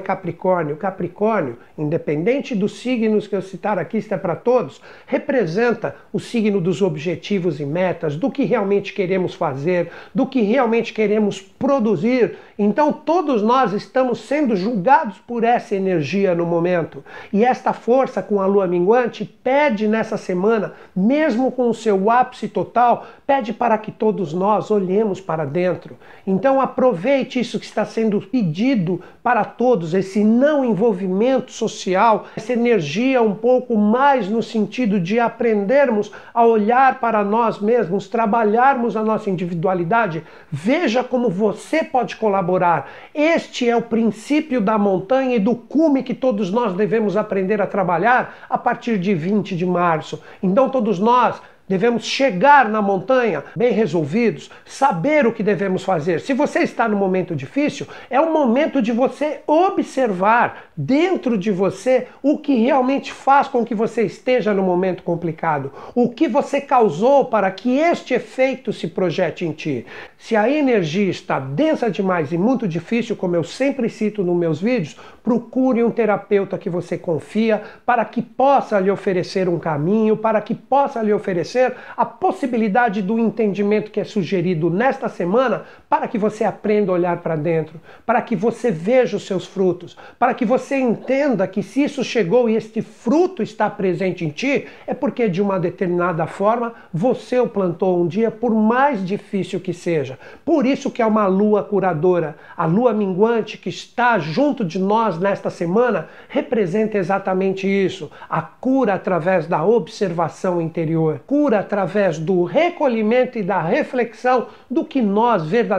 Capricórnio. 0.00 0.76
Capricórnio, 0.76 1.58
independente 1.76 2.54
dos 2.54 2.80
signos 2.80 3.26
que 3.26 3.36
eu 3.36 3.42
citar 3.42 3.78
aqui, 3.78 3.98
isto 3.98 4.12
é 4.14 4.18
para 4.18 4.36
todos, 4.36 4.80
representa 5.06 5.94
o 6.12 6.18
signo 6.18 6.60
dos 6.60 6.82
objetivos 6.82 7.60
e 7.60 7.64
metas, 7.66 8.16
do 8.16 8.30
que 8.30 8.44
realmente 8.44 8.92
queremos 8.92 9.34
fazer, 9.34 9.90
do 10.14 10.26
que 10.26 10.40
realmente 10.40 10.92
queremos 10.92 11.40
produzir. 11.40 12.36
Então, 12.58 12.92
todos 12.92 13.42
nós 13.42 13.72
estamos 13.72 14.20
sendo 14.20 14.56
julgados 14.56 15.18
por 15.18 15.44
essa 15.44 15.74
energia 15.74 16.34
no 16.34 16.46
momento. 16.46 17.04
E 17.32 17.44
esta 17.44 17.72
força 17.72 18.22
com 18.22 18.40
a 18.40 18.46
lua 18.46 18.66
minguante 18.66 19.24
pede 19.24 19.86
nessa 19.86 20.16
semana, 20.16 20.72
mesmo 20.94 21.52
com 21.52 21.68
o 21.68 21.74
seu 21.74 22.10
ápice 22.10 22.48
total, 22.48 23.06
pede 23.26 23.52
para 23.52 23.76
que 23.76 23.92
todos 23.92 24.32
nós 24.32 24.70
olhemos 24.70 25.20
para 25.20 25.44
dentro. 25.44 25.96
Então, 26.26 26.60
aproveite 26.60 27.05
isso 27.14 27.58
que 27.58 27.66
está 27.66 27.84
sendo 27.84 28.20
pedido 28.20 29.00
para 29.22 29.44
todos, 29.44 29.94
esse 29.94 30.22
não 30.24 30.64
envolvimento 30.64 31.52
social, 31.52 32.26
essa 32.36 32.52
energia 32.52 33.22
um 33.22 33.34
pouco 33.34 33.76
mais 33.76 34.28
no 34.28 34.42
sentido 34.42 34.98
de 34.98 35.18
aprendermos 35.20 36.10
a 36.32 36.44
olhar 36.44 37.00
para 37.00 37.24
nós 37.24 37.60
mesmos, 37.60 38.08
trabalharmos 38.08 38.96
a 38.96 39.02
nossa 39.02 39.30
individualidade. 39.30 40.24
Veja 40.50 41.04
como 41.04 41.28
você 41.28 41.84
pode 41.84 42.16
colaborar. 42.16 42.90
Este 43.14 43.68
é 43.68 43.76
o 43.76 43.82
princípio 43.82 44.60
da 44.60 44.78
montanha 44.78 45.36
e 45.36 45.40
do 45.40 45.54
cume 45.54 46.02
que 46.02 46.14
todos 46.14 46.50
nós 46.50 46.74
devemos 46.74 47.16
aprender 47.16 47.60
a 47.60 47.66
trabalhar 47.66 48.34
a 48.48 48.58
partir 48.58 48.98
de 48.98 49.14
20 49.14 49.56
de 49.56 49.66
março. 49.66 50.22
Então, 50.42 50.68
todos 50.68 50.98
nós 50.98 51.40
Devemos 51.68 52.04
chegar 52.04 52.68
na 52.68 52.80
montanha 52.80 53.42
bem 53.56 53.72
resolvidos, 53.72 54.50
saber 54.64 55.26
o 55.26 55.32
que 55.32 55.42
devemos 55.42 55.82
fazer. 55.82 56.20
Se 56.20 56.32
você 56.32 56.60
está 56.60 56.88
no 56.88 56.96
momento 56.96 57.34
difícil, 57.34 57.86
é 58.08 58.20
o 58.20 58.32
momento 58.32 58.80
de 58.80 58.92
você 58.92 59.40
observar 59.46 60.66
dentro 60.76 61.36
de 61.36 61.50
você 61.50 62.06
o 62.22 62.38
que 62.38 62.54
realmente 62.54 63.12
faz 63.12 63.48
com 63.48 63.64
que 63.64 63.74
você 63.74 64.02
esteja 64.02 64.54
no 64.54 64.62
momento 64.62 65.02
complicado, 65.02 65.72
o 65.94 66.08
que 66.08 66.28
você 66.28 66.60
causou 66.60 67.24
para 67.24 67.50
que 67.50 67.78
este 67.78 68.14
efeito 68.14 68.72
se 68.72 68.86
projete 68.86 69.44
em 69.44 69.52
ti. 69.52 69.84
Se 70.16 70.36
a 70.36 70.48
energia 70.48 71.10
está 71.10 71.40
densa 71.40 71.90
demais 71.90 72.30
e 72.30 72.38
muito 72.38 72.68
difícil, 72.68 73.16
como 73.16 73.34
eu 73.34 73.42
sempre 73.42 73.88
cito 73.88 74.22
nos 74.22 74.36
meus 74.36 74.60
vídeos, 74.60 74.96
procure 75.26 75.82
um 75.82 75.90
terapeuta 75.90 76.56
que 76.56 76.70
você 76.70 76.96
confia 76.96 77.60
para 77.84 78.04
que 78.04 78.22
possa 78.22 78.78
lhe 78.78 78.92
oferecer 78.92 79.48
um 79.48 79.58
caminho, 79.58 80.16
para 80.16 80.40
que 80.40 80.54
possa 80.54 81.02
lhe 81.02 81.12
oferecer 81.12 81.74
a 81.96 82.06
possibilidade 82.06 83.02
do 83.02 83.18
entendimento 83.18 83.90
que 83.90 83.98
é 83.98 84.04
sugerido 84.04 84.70
nesta 84.70 85.08
semana 85.08 85.64
para 85.88 86.08
que 86.08 86.18
você 86.18 86.44
aprenda 86.44 86.90
a 86.90 86.94
olhar 86.94 87.18
para 87.18 87.36
dentro, 87.36 87.80
para 88.04 88.20
que 88.20 88.34
você 88.34 88.70
veja 88.70 89.16
os 89.16 89.24
seus 89.24 89.46
frutos, 89.46 89.96
para 90.18 90.34
que 90.34 90.44
você 90.44 90.76
entenda 90.76 91.46
que 91.46 91.62
se 91.62 91.84
isso 91.84 92.02
chegou 92.02 92.50
e 92.50 92.56
este 92.56 92.82
fruto 92.82 93.42
está 93.42 93.70
presente 93.70 94.24
em 94.24 94.30
ti, 94.30 94.66
é 94.86 94.92
porque 94.92 95.28
de 95.28 95.40
uma 95.40 95.60
determinada 95.60 96.26
forma 96.26 96.74
você 96.92 97.38
o 97.38 97.48
plantou 97.48 98.02
um 98.02 98.06
dia, 98.06 98.30
por 98.30 98.52
mais 98.52 99.04
difícil 99.06 99.60
que 99.60 99.72
seja. 99.72 100.18
Por 100.44 100.66
isso 100.66 100.90
que 100.90 101.00
é 101.00 101.06
uma 101.06 101.26
lua 101.26 101.62
curadora. 101.62 102.36
A 102.56 102.66
lua 102.66 102.92
minguante 102.92 103.56
que 103.56 103.68
está 103.68 104.18
junto 104.18 104.64
de 104.64 104.78
nós 104.78 105.18
nesta 105.18 105.50
semana 105.50 106.08
representa 106.28 106.98
exatamente 106.98 107.66
isso, 107.66 108.10
a 108.28 108.42
cura 108.42 108.94
através 108.94 109.46
da 109.46 109.64
observação 109.64 110.60
interior. 110.60 111.20
Cura 111.26 111.60
através 111.60 112.18
do 112.18 112.42
recolhimento 112.42 113.38
e 113.38 113.42
da 113.42 113.60
reflexão 113.60 114.48
do 114.68 114.84
que 114.84 115.00
nós 115.00 115.46
verdadeiramente 115.46 115.75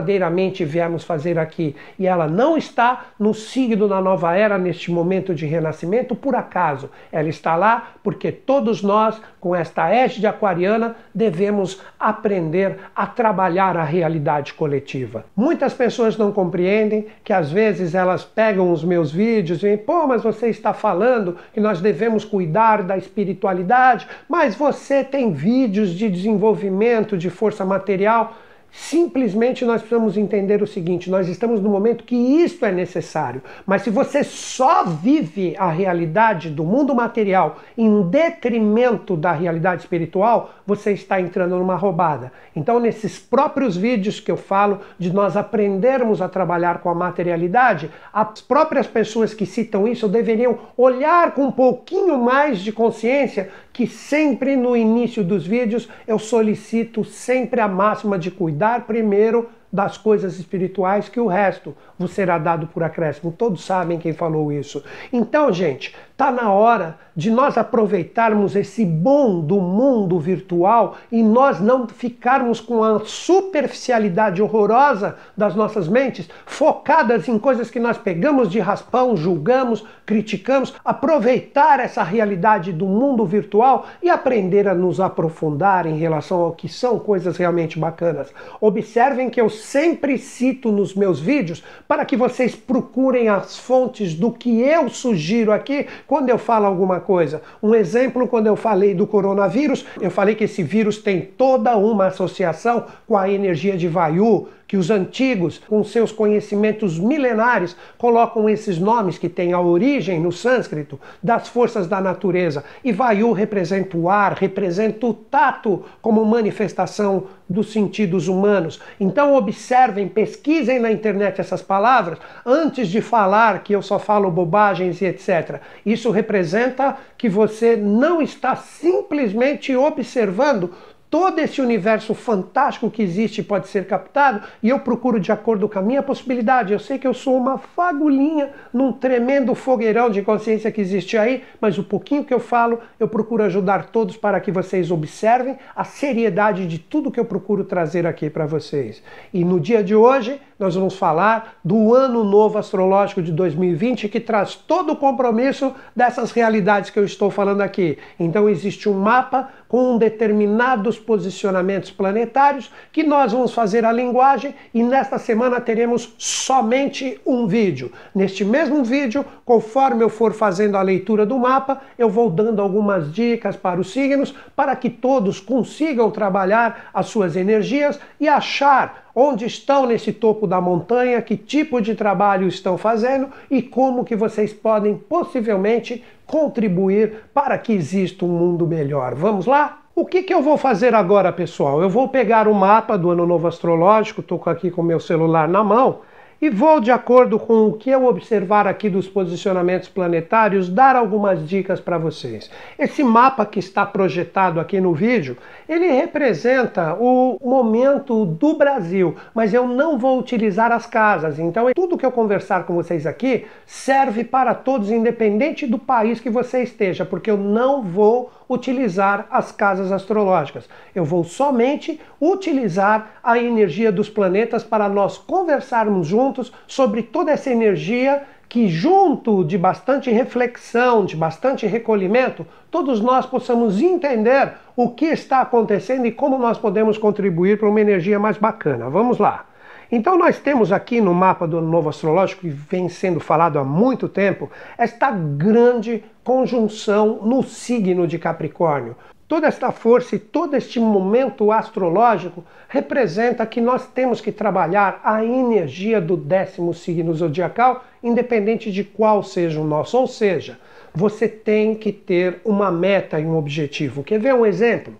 viemos 0.64 1.04
fazer 1.04 1.38
aqui. 1.38 1.74
E 1.98 2.06
ela 2.06 2.26
não 2.26 2.56
está 2.56 3.06
no 3.18 3.34
signo 3.34 3.88
da 3.88 4.00
nova 4.00 4.36
era 4.36 4.58
neste 4.58 4.90
momento 4.90 5.34
de 5.34 5.46
renascimento 5.46 6.14
por 6.14 6.34
acaso. 6.34 6.90
Ela 7.12 7.28
está 7.28 7.56
lá 7.56 7.92
porque 8.02 8.32
todos 8.32 8.82
nós, 8.82 9.20
com 9.40 9.54
esta 9.54 9.90
égide 9.90 10.26
aquariana, 10.26 10.96
devemos 11.14 11.80
aprender 11.98 12.78
a 12.94 13.06
trabalhar 13.06 13.76
a 13.76 13.84
realidade 13.84 14.54
coletiva. 14.54 15.24
Muitas 15.36 15.74
pessoas 15.74 16.16
não 16.16 16.32
compreendem 16.32 17.06
que 17.22 17.32
às 17.32 17.50
vezes 17.50 17.94
elas 17.94 18.24
pegam 18.24 18.72
os 18.72 18.84
meus 18.84 19.12
vídeos 19.12 19.62
e 19.62 19.76
pô, 19.76 20.06
mas 20.06 20.22
você 20.22 20.48
está 20.48 20.72
falando 20.72 21.36
que 21.52 21.60
nós 21.60 21.80
devemos 21.80 22.24
cuidar 22.24 22.82
da 22.82 22.96
espiritualidade, 22.96 24.06
mas 24.28 24.54
você 24.54 25.04
tem 25.04 25.32
vídeo 25.32 25.48
vídeos 25.68 25.90
de 25.90 26.08
desenvolvimento 26.08 27.16
de 27.16 27.30
força 27.30 27.64
material 27.64 28.36
Simplesmente 28.70 29.64
nós 29.64 29.80
precisamos 29.80 30.16
entender 30.16 30.62
o 30.62 30.66
seguinte: 30.66 31.10
nós 31.10 31.28
estamos 31.28 31.60
no 31.60 31.70
momento 31.70 32.04
que 32.04 32.14
isto 32.14 32.64
é 32.64 32.72
necessário. 32.72 33.42
Mas 33.66 33.82
se 33.82 33.90
você 33.90 34.22
só 34.22 34.84
vive 34.84 35.54
a 35.58 35.70
realidade 35.70 36.50
do 36.50 36.64
mundo 36.64 36.94
material 36.94 37.58
em 37.76 38.02
detrimento 38.02 39.16
da 39.16 39.32
realidade 39.32 39.82
espiritual, 39.82 40.50
você 40.66 40.92
está 40.92 41.20
entrando 41.20 41.56
numa 41.56 41.76
roubada. 41.76 42.32
Então, 42.54 42.78
nesses 42.78 43.18
próprios 43.18 43.76
vídeos 43.76 44.20
que 44.20 44.30
eu 44.30 44.36
falo 44.36 44.80
de 44.98 45.12
nós 45.12 45.36
aprendermos 45.36 46.20
a 46.20 46.28
trabalhar 46.28 46.80
com 46.80 46.90
a 46.90 46.94
materialidade, 46.94 47.90
as 48.12 48.40
próprias 48.40 48.86
pessoas 48.86 49.32
que 49.32 49.46
citam 49.46 49.88
isso 49.88 50.08
deveriam 50.08 50.58
olhar 50.76 51.32
com 51.32 51.46
um 51.46 51.52
pouquinho 51.52 52.18
mais 52.18 52.60
de 52.60 52.72
consciência 52.72 53.50
que 53.78 53.86
sempre 53.86 54.56
no 54.56 54.76
início 54.76 55.22
dos 55.22 55.46
vídeos 55.46 55.88
eu 56.04 56.18
solicito 56.18 57.04
sempre 57.04 57.60
a 57.60 57.68
máxima 57.68 58.18
de 58.18 58.28
cuidar 58.58 58.86
primeiro 58.86 59.48
das 59.72 59.96
coisas 59.96 60.38
espirituais 60.38 61.08
que 61.08 61.20
o 61.20 61.28
resto 61.28 61.76
vos 61.96 62.10
será 62.10 62.38
dado 62.38 62.66
por 62.66 62.82
acréscimo. 62.82 63.30
Todos 63.30 63.64
sabem 63.64 63.98
quem 63.98 64.12
falou 64.12 64.50
isso. 64.50 64.82
Então, 65.12 65.52
gente, 65.52 65.94
Está 66.18 66.32
na 66.32 66.50
hora 66.50 66.98
de 67.14 67.30
nós 67.30 67.56
aproveitarmos 67.56 68.56
esse 68.56 68.84
bom 68.84 69.40
do 69.40 69.60
mundo 69.60 70.18
virtual 70.18 70.96
e 71.10 71.20
nós 71.22 71.60
não 71.60 71.86
ficarmos 71.86 72.60
com 72.60 72.82
a 72.82 73.00
superficialidade 73.04 74.42
horrorosa 74.42 75.16
das 75.36 75.54
nossas 75.54 75.88
mentes, 75.88 76.28
focadas 76.44 77.28
em 77.28 77.38
coisas 77.38 77.70
que 77.70 77.78
nós 77.78 77.98
pegamos 77.98 78.48
de 78.48 78.58
raspão, 78.58 79.16
julgamos, 79.16 79.84
criticamos. 80.06 80.74
Aproveitar 80.84 81.78
essa 81.78 82.02
realidade 82.02 82.72
do 82.72 82.86
mundo 82.86 83.24
virtual 83.24 83.86
e 84.02 84.10
aprender 84.10 84.66
a 84.68 84.74
nos 84.74 85.00
aprofundar 85.00 85.86
em 85.86 85.98
relação 85.98 86.40
ao 86.40 86.52
que 86.52 86.68
são 86.68 86.98
coisas 86.98 87.36
realmente 87.36 87.78
bacanas. 87.78 88.32
Observem 88.60 89.30
que 89.30 89.40
eu 89.40 89.48
sempre 89.48 90.18
cito 90.18 90.72
nos 90.72 90.94
meus 90.94 91.20
vídeos 91.20 91.64
para 91.86 92.04
que 92.04 92.16
vocês 92.16 92.56
procurem 92.56 93.28
as 93.28 93.56
fontes 93.56 94.14
do 94.14 94.32
que 94.32 94.60
eu 94.60 94.88
sugiro 94.88 95.52
aqui 95.52 95.86
quando 96.08 96.30
eu 96.30 96.38
falo 96.38 96.64
alguma 96.64 97.00
coisa. 97.00 97.42
Um 97.62 97.74
exemplo, 97.74 98.26
quando 98.26 98.46
eu 98.46 98.56
falei 98.56 98.94
do 98.94 99.06
coronavírus, 99.06 99.84
eu 100.00 100.10
falei 100.10 100.34
que 100.34 100.44
esse 100.44 100.62
vírus 100.62 100.96
tem 100.96 101.20
toda 101.20 101.76
uma 101.76 102.06
associação 102.06 102.86
com 103.06 103.16
a 103.16 103.30
energia 103.30 103.76
de 103.76 103.86
Vayu, 103.86 104.48
que 104.68 104.76
os 104.76 104.90
antigos, 104.90 105.58
com 105.66 105.82
seus 105.82 106.12
conhecimentos 106.12 106.98
milenares, 106.98 107.74
colocam 107.96 108.48
esses 108.50 108.78
nomes 108.78 109.16
que 109.16 109.28
têm 109.28 109.54
a 109.54 109.60
origem 109.60 110.20
no 110.20 110.30
sânscrito 110.30 111.00
das 111.22 111.48
forças 111.48 111.86
da 111.86 112.02
natureza. 112.02 112.62
E 112.84 112.92
Vayu 112.92 113.32
representa 113.32 113.96
o 113.96 114.10
ar, 114.10 114.34
representa 114.34 115.06
o 115.06 115.14
tato 115.14 115.86
como 116.02 116.22
manifestação 116.22 117.24
dos 117.48 117.72
sentidos 117.72 118.28
humanos. 118.28 118.78
Então 119.00 119.34
observem, 119.34 120.06
pesquisem 120.06 120.78
na 120.78 120.92
internet 120.92 121.40
essas 121.40 121.62
palavras 121.62 122.18
antes 122.44 122.88
de 122.88 123.00
falar 123.00 123.62
que 123.62 123.74
eu 123.74 123.80
só 123.80 123.98
falo 123.98 124.30
bobagens 124.30 125.00
e 125.00 125.06
etc. 125.06 125.62
Isso 125.86 126.10
representa 126.10 126.98
que 127.16 127.28
você 127.28 127.74
não 127.74 128.20
está 128.20 128.54
simplesmente 128.54 129.74
observando 129.74 130.74
todo 131.10 131.38
esse 131.38 131.60
universo 131.60 132.14
fantástico 132.14 132.90
que 132.90 133.02
existe 133.02 133.42
pode 133.42 133.68
ser 133.68 133.86
captado 133.86 134.46
e 134.62 134.68
eu 134.68 134.80
procuro 134.80 135.18
de 135.18 135.32
acordo 135.32 135.68
com 135.68 135.78
a 135.78 135.82
minha 135.82 136.02
possibilidade. 136.02 136.72
Eu 136.72 136.78
sei 136.78 136.98
que 136.98 137.06
eu 137.06 137.14
sou 137.14 137.36
uma 137.36 137.58
fagulhinha 137.58 138.50
num 138.72 138.92
tremendo 138.92 139.54
fogueirão 139.54 140.10
de 140.10 140.22
consciência 140.22 140.70
que 140.70 140.80
existe 140.80 141.16
aí, 141.16 141.42
mas 141.60 141.78
o 141.78 141.84
pouquinho 141.84 142.24
que 142.24 142.34
eu 142.34 142.40
falo, 142.40 142.80
eu 143.00 143.08
procuro 143.08 143.42
ajudar 143.44 143.86
todos 143.86 144.16
para 144.16 144.40
que 144.40 144.52
vocês 144.52 144.90
observem 144.90 145.56
a 145.74 145.84
seriedade 145.84 146.66
de 146.66 146.78
tudo 146.78 147.10
que 147.10 147.20
eu 147.20 147.24
procuro 147.24 147.64
trazer 147.64 148.06
aqui 148.06 148.28
para 148.28 148.46
vocês. 148.46 149.02
E 149.32 149.44
no 149.44 149.58
dia 149.58 149.82
de 149.82 149.94
hoje, 149.94 150.40
nós 150.58 150.74
vamos 150.74 150.96
falar 150.96 151.58
do 151.64 151.94
ano 151.94 152.24
novo 152.24 152.58
astrológico 152.58 153.22
de 153.22 153.30
2020 153.30 154.08
que 154.08 154.18
traz 154.18 154.56
todo 154.56 154.92
o 154.92 154.96
compromisso 154.96 155.72
dessas 155.94 156.32
realidades 156.32 156.90
que 156.90 156.98
eu 156.98 157.04
estou 157.04 157.30
falando 157.30 157.60
aqui. 157.60 157.96
Então 158.18 158.48
existe 158.48 158.88
um 158.88 158.98
mapa 158.98 159.50
com 159.68 159.98
determinados 159.98 160.98
posicionamentos 160.98 161.90
planetários 161.90 162.72
que 162.90 163.02
nós 163.02 163.32
vamos 163.32 163.52
fazer 163.52 163.84
a 163.84 163.92
linguagem 163.92 164.54
e 164.72 164.82
nesta 164.82 165.18
semana 165.18 165.60
teremos 165.60 166.14
somente 166.16 167.20
um 167.26 167.46
vídeo. 167.46 167.92
Neste 168.14 168.44
mesmo 168.44 168.82
vídeo, 168.82 169.24
conforme 169.44 170.02
eu 170.02 170.08
for 170.08 170.32
fazendo 170.32 170.76
a 170.76 170.82
leitura 170.82 171.26
do 171.26 171.38
mapa, 171.38 171.82
eu 171.98 172.08
vou 172.08 172.30
dando 172.30 172.62
algumas 172.62 173.12
dicas 173.12 173.54
para 173.54 173.78
os 173.78 173.92
signos 173.92 174.34
para 174.56 174.74
que 174.74 174.88
todos 174.88 175.38
consigam 175.38 176.10
trabalhar 176.10 176.90
as 176.94 177.06
suas 177.06 177.36
energias 177.36 178.00
e 178.18 178.26
achar 178.26 179.07
onde 179.18 179.46
estão 179.46 179.84
nesse 179.84 180.12
topo 180.12 180.46
da 180.46 180.60
montanha, 180.60 181.20
que 181.20 181.36
tipo 181.36 181.80
de 181.80 181.96
trabalho 181.96 182.46
estão 182.46 182.78
fazendo 182.78 183.28
e 183.50 183.60
como 183.60 184.04
que 184.04 184.14
vocês 184.14 184.52
podem 184.52 184.94
possivelmente 184.94 186.04
contribuir 186.24 187.24
para 187.34 187.58
que 187.58 187.72
exista 187.72 188.24
um 188.24 188.28
mundo 188.28 188.64
melhor. 188.64 189.16
Vamos 189.16 189.44
lá? 189.44 189.80
O 189.92 190.04
que, 190.04 190.22
que 190.22 190.32
eu 190.32 190.40
vou 190.40 190.56
fazer 190.56 190.94
agora, 190.94 191.32
pessoal? 191.32 191.82
Eu 191.82 191.90
vou 191.90 192.08
pegar 192.08 192.46
o 192.46 192.54
mapa 192.54 192.96
do 192.96 193.10
Ano 193.10 193.26
Novo 193.26 193.48
Astrológico, 193.48 194.20
estou 194.20 194.40
aqui 194.46 194.70
com 194.70 194.84
meu 194.84 195.00
celular 195.00 195.48
na 195.48 195.64
mão, 195.64 196.02
e 196.40 196.48
vou, 196.48 196.78
de 196.78 196.92
acordo 196.92 197.38
com 197.38 197.66
o 197.66 197.72
que 197.72 197.90
eu 197.90 198.06
observar 198.06 198.66
aqui 198.66 198.88
dos 198.88 199.08
posicionamentos 199.08 199.88
planetários, 199.88 200.68
dar 200.68 200.94
algumas 200.94 201.46
dicas 201.48 201.80
para 201.80 201.98
vocês. 201.98 202.48
Esse 202.78 203.02
mapa 203.02 203.44
que 203.44 203.58
está 203.58 203.84
projetado 203.84 204.60
aqui 204.60 204.80
no 204.80 204.94
vídeo, 204.94 205.36
ele 205.68 205.88
representa 205.88 206.94
o 206.94 207.38
momento 207.44 208.24
do 208.24 208.54
Brasil, 208.54 209.16
mas 209.34 209.52
eu 209.52 209.66
não 209.66 209.98
vou 209.98 210.18
utilizar 210.18 210.70
as 210.70 210.86
casas. 210.86 211.40
Então, 211.40 211.66
tudo 211.74 211.98
que 211.98 212.06
eu 212.06 212.12
conversar 212.12 212.64
com 212.64 212.74
vocês 212.74 213.04
aqui 213.04 213.46
serve 213.66 214.22
para 214.22 214.54
todos, 214.54 214.92
independente 214.92 215.66
do 215.66 215.78
país 215.78 216.20
que 216.20 216.30
você 216.30 216.62
esteja, 216.62 217.04
porque 217.04 217.30
eu 217.30 217.36
não 217.36 217.82
vou 217.82 218.30
utilizar 218.48 219.26
as 219.30 219.52
casas 219.52 219.92
astrológicas. 219.92 220.68
Eu 220.94 221.04
vou 221.04 221.22
somente 221.22 222.00
utilizar 222.20 223.20
a 223.22 223.38
energia 223.38 223.92
dos 223.92 224.08
planetas 224.08 224.64
para 224.64 224.88
nós 224.88 225.18
conversarmos 225.18 226.06
juntos 226.06 226.27
sobre 226.66 227.02
toda 227.02 227.30
essa 227.30 227.50
energia 227.50 228.22
que, 228.48 228.66
junto 228.66 229.44
de 229.44 229.58
bastante 229.58 230.10
reflexão, 230.10 231.04
de 231.04 231.14
bastante 231.14 231.66
recolhimento, 231.66 232.46
todos 232.70 233.00
nós 233.00 233.26
possamos 233.26 233.80
entender 233.80 234.52
o 234.74 234.90
que 234.90 235.06
está 235.06 235.40
acontecendo 235.40 236.06
e 236.06 236.12
como 236.12 236.38
nós 236.38 236.56
podemos 236.56 236.96
contribuir 236.96 237.58
para 237.58 237.68
uma 237.68 237.80
energia 237.80 238.18
mais 238.18 238.38
bacana. 238.38 238.88
Vamos 238.88 239.18
lá. 239.18 239.44
Então 239.90 240.18
nós 240.18 240.38
temos 240.38 240.70
aqui 240.70 241.00
no 241.00 241.14
mapa 241.14 241.46
do 241.46 241.60
novo 241.60 241.88
astrológico, 241.88 242.42
que 242.42 242.48
vem 242.48 242.88
sendo 242.88 243.20
falado 243.20 243.58
há 243.58 243.64
muito 243.64 244.08
tempo, 244.08 244.50
esta 244.76 245.10
grande 245.10 246.04
conjunção 246.22 247.20
no 247.22 247.42
signo 247.42 248.06
de 248.06 248.18
Capricórnio. 248.18 248.94
Toda 249.28 249.46
esta 249.46 249.70
força 249.70 250.16
e 250.16 250.18
todo 250.18 250.56
este 250.56 250.80
momento 250.80 251.52
astrológico 251.52 252.42
representa 252.66 253.44
que 253.44 253.60
nós 253.60 253.86
temos 253.86 254.22
que 254.22 254.32
trabalhar 254.32 255.02
a 255.04 255.22
energia 255.22 256.00
do 256.00 256.16
décimo 256.16 256.72
signo 256.72 257.12
zodiacal, 257.12 257.84
independente 258.02 258.72
de 258.72 258.82
qual 258.82 259.22
seja 259.22 259.60
o 259.60 259.64
nosso. 259.64 259.98
Ou 259.98 260.06
seja, 260.06 260.58
você 260.94 261.28
tem 261.28 261.74
que 261.74 261.92
ter 261.92 262.40
uma 262.42 262.72
meta 262.72 263.20
e 263.20 263.26
um 263.26 263.36
objetivo. 263.36 264.02
Quer 264.02 264.18
ver 264.18 264.34
um 264.34 264.46
exemplo? 264.46 264.94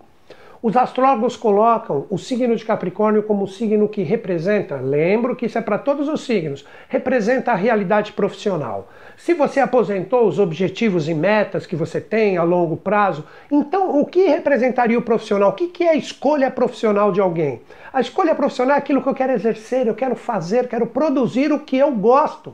Os 0.61 0.77
astrólogos 0.77 1.37
colocam 1.37 2.07
o 2.11 2.19
signo 2.19 2.57
de 2.57 2.65
Capricórnio 2.65 3.23
como 3.23 3.45
o 3.45 3.49
signo 3.49 3.88
que 3.88 4.03
representa, 4.03 4.75
lembro 4.75 5.37
que 5.37 5.47
isso 5.47 5.57
é 5.57 5.61
para 5.61 5.79
todos 5.79 6.09
os 6.09 6.23
signos, 6.23 6.67
representa 6.88 7.53
a 7.53 7.55
realidade 7.55 8.11
profissional. 8.11 8.88
Se 9.17 9.35
você 9.35 9.61
aposentou 9.61 10.27
os 10.27 10.41
objetivos 10.41 11.09
e 11.09 11.15
metas 11.15 11.65
que 11.65 11.77
você 11.77 12.00
tem 12.00 12.37
a 12.37 12.42
longo 12.42 12.77
prazo, 12.77 13.25
então 13.49 14.01
o 14.01 14.05
que 14.05 14.27
representaria 14.27 14.99
o 14.99 15.03
profissional? 15.03 15.51
O 15.51 15.53
que 15.53 15.85
é 15.85 15.90
a 15.90 15.97
escolha 15.97 16.51
profissional 16.51 17.12
de 17.12 17.21
alguém? 17.21 17.62
A 17.92 18.01
escolha 18.01 18.35
profissional 18.35 18.75
é 18.75 18.79
aquilo 18.81 19.01
que 19.01 19.09
eu 19.09 19.14
quero 19.14 19.35
exercer, 19.35 19.87
eu 19.87 19.94
quero 19.94 20.16
fazer, 20.16 20.66
quero 20.66 20.88
produzir 20.88 21.53
o 21.53 21.61
que 21.61 21.79
eu 21.79 21.92
gosto. 21.92 22.53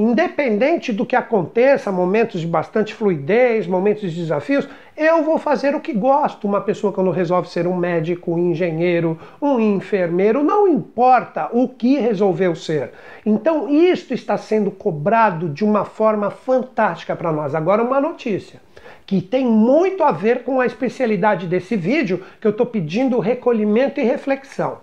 Independente 0.00 0.92
do 0.92 1.04
que 1.04 1.16
aconteça, 1.16 1.90
momentos 1.90 2.40
de 2.40 2.46
bastante 2.46 2.94
fluidez, 2.94 3.66
momentos 3.66 4.12
de 4.12 4.20
desafios, 4.20 4.68
eu 4.96 5.24
vou 5.24 5.38
fazer 5.38 5.74
o 5.74 5.80
que 5.80 5.92
gosto. 5.92 6.46
Uma 6.46 6.60
pessoa 6.60 6.92
quando 6.92 7.10
resolve 7.10 7.48
ser 7.48 7.66
um 7.66 7.76
médico, 7.76 8.32
um 8.32 8.38
engenheiro, 8.38 9.18
um 9.42 9.58
enfermeiro, 9.58 10.44
não 10.44 10.68
importa 10.68 11.50
o 11.52 11.68
que 11.68 11.98
resolveu 11.98 12.54
ser. 12.54 12.92
Então, 13.26 13.68
isto 13.68 14.14
está 14.14 14.38
sendo 14.38 14.70
cobrado 14.70 15.48
de 15.48 15.64
uma 15.64 15.84
forma 15.84 16.30
fantástica 16.30 17.16
para 17.16 17.32
nós. 17.32 17.52
Agora, 17.52 17.82
uma 17.82 18.00
notícia 18.00 18.60
que 19.04 19.20
tem 19.20 19.44
muito 19.44 20.04
a 20.04 20.12
ver 20.12 20.44
com 20.44 20.60
a 20.60 20.66
especialidade 20.66 21.48
desse 21.48 21.74
vídeo, 21.74 22.22
que 22.40 22.46
eu 22.46 22.52
estou 22.52 22.66
pedindo 22.66 23.18
recolhimento 23.18 23.98
e 23.98 24.04
reflexão. 24.04 24.78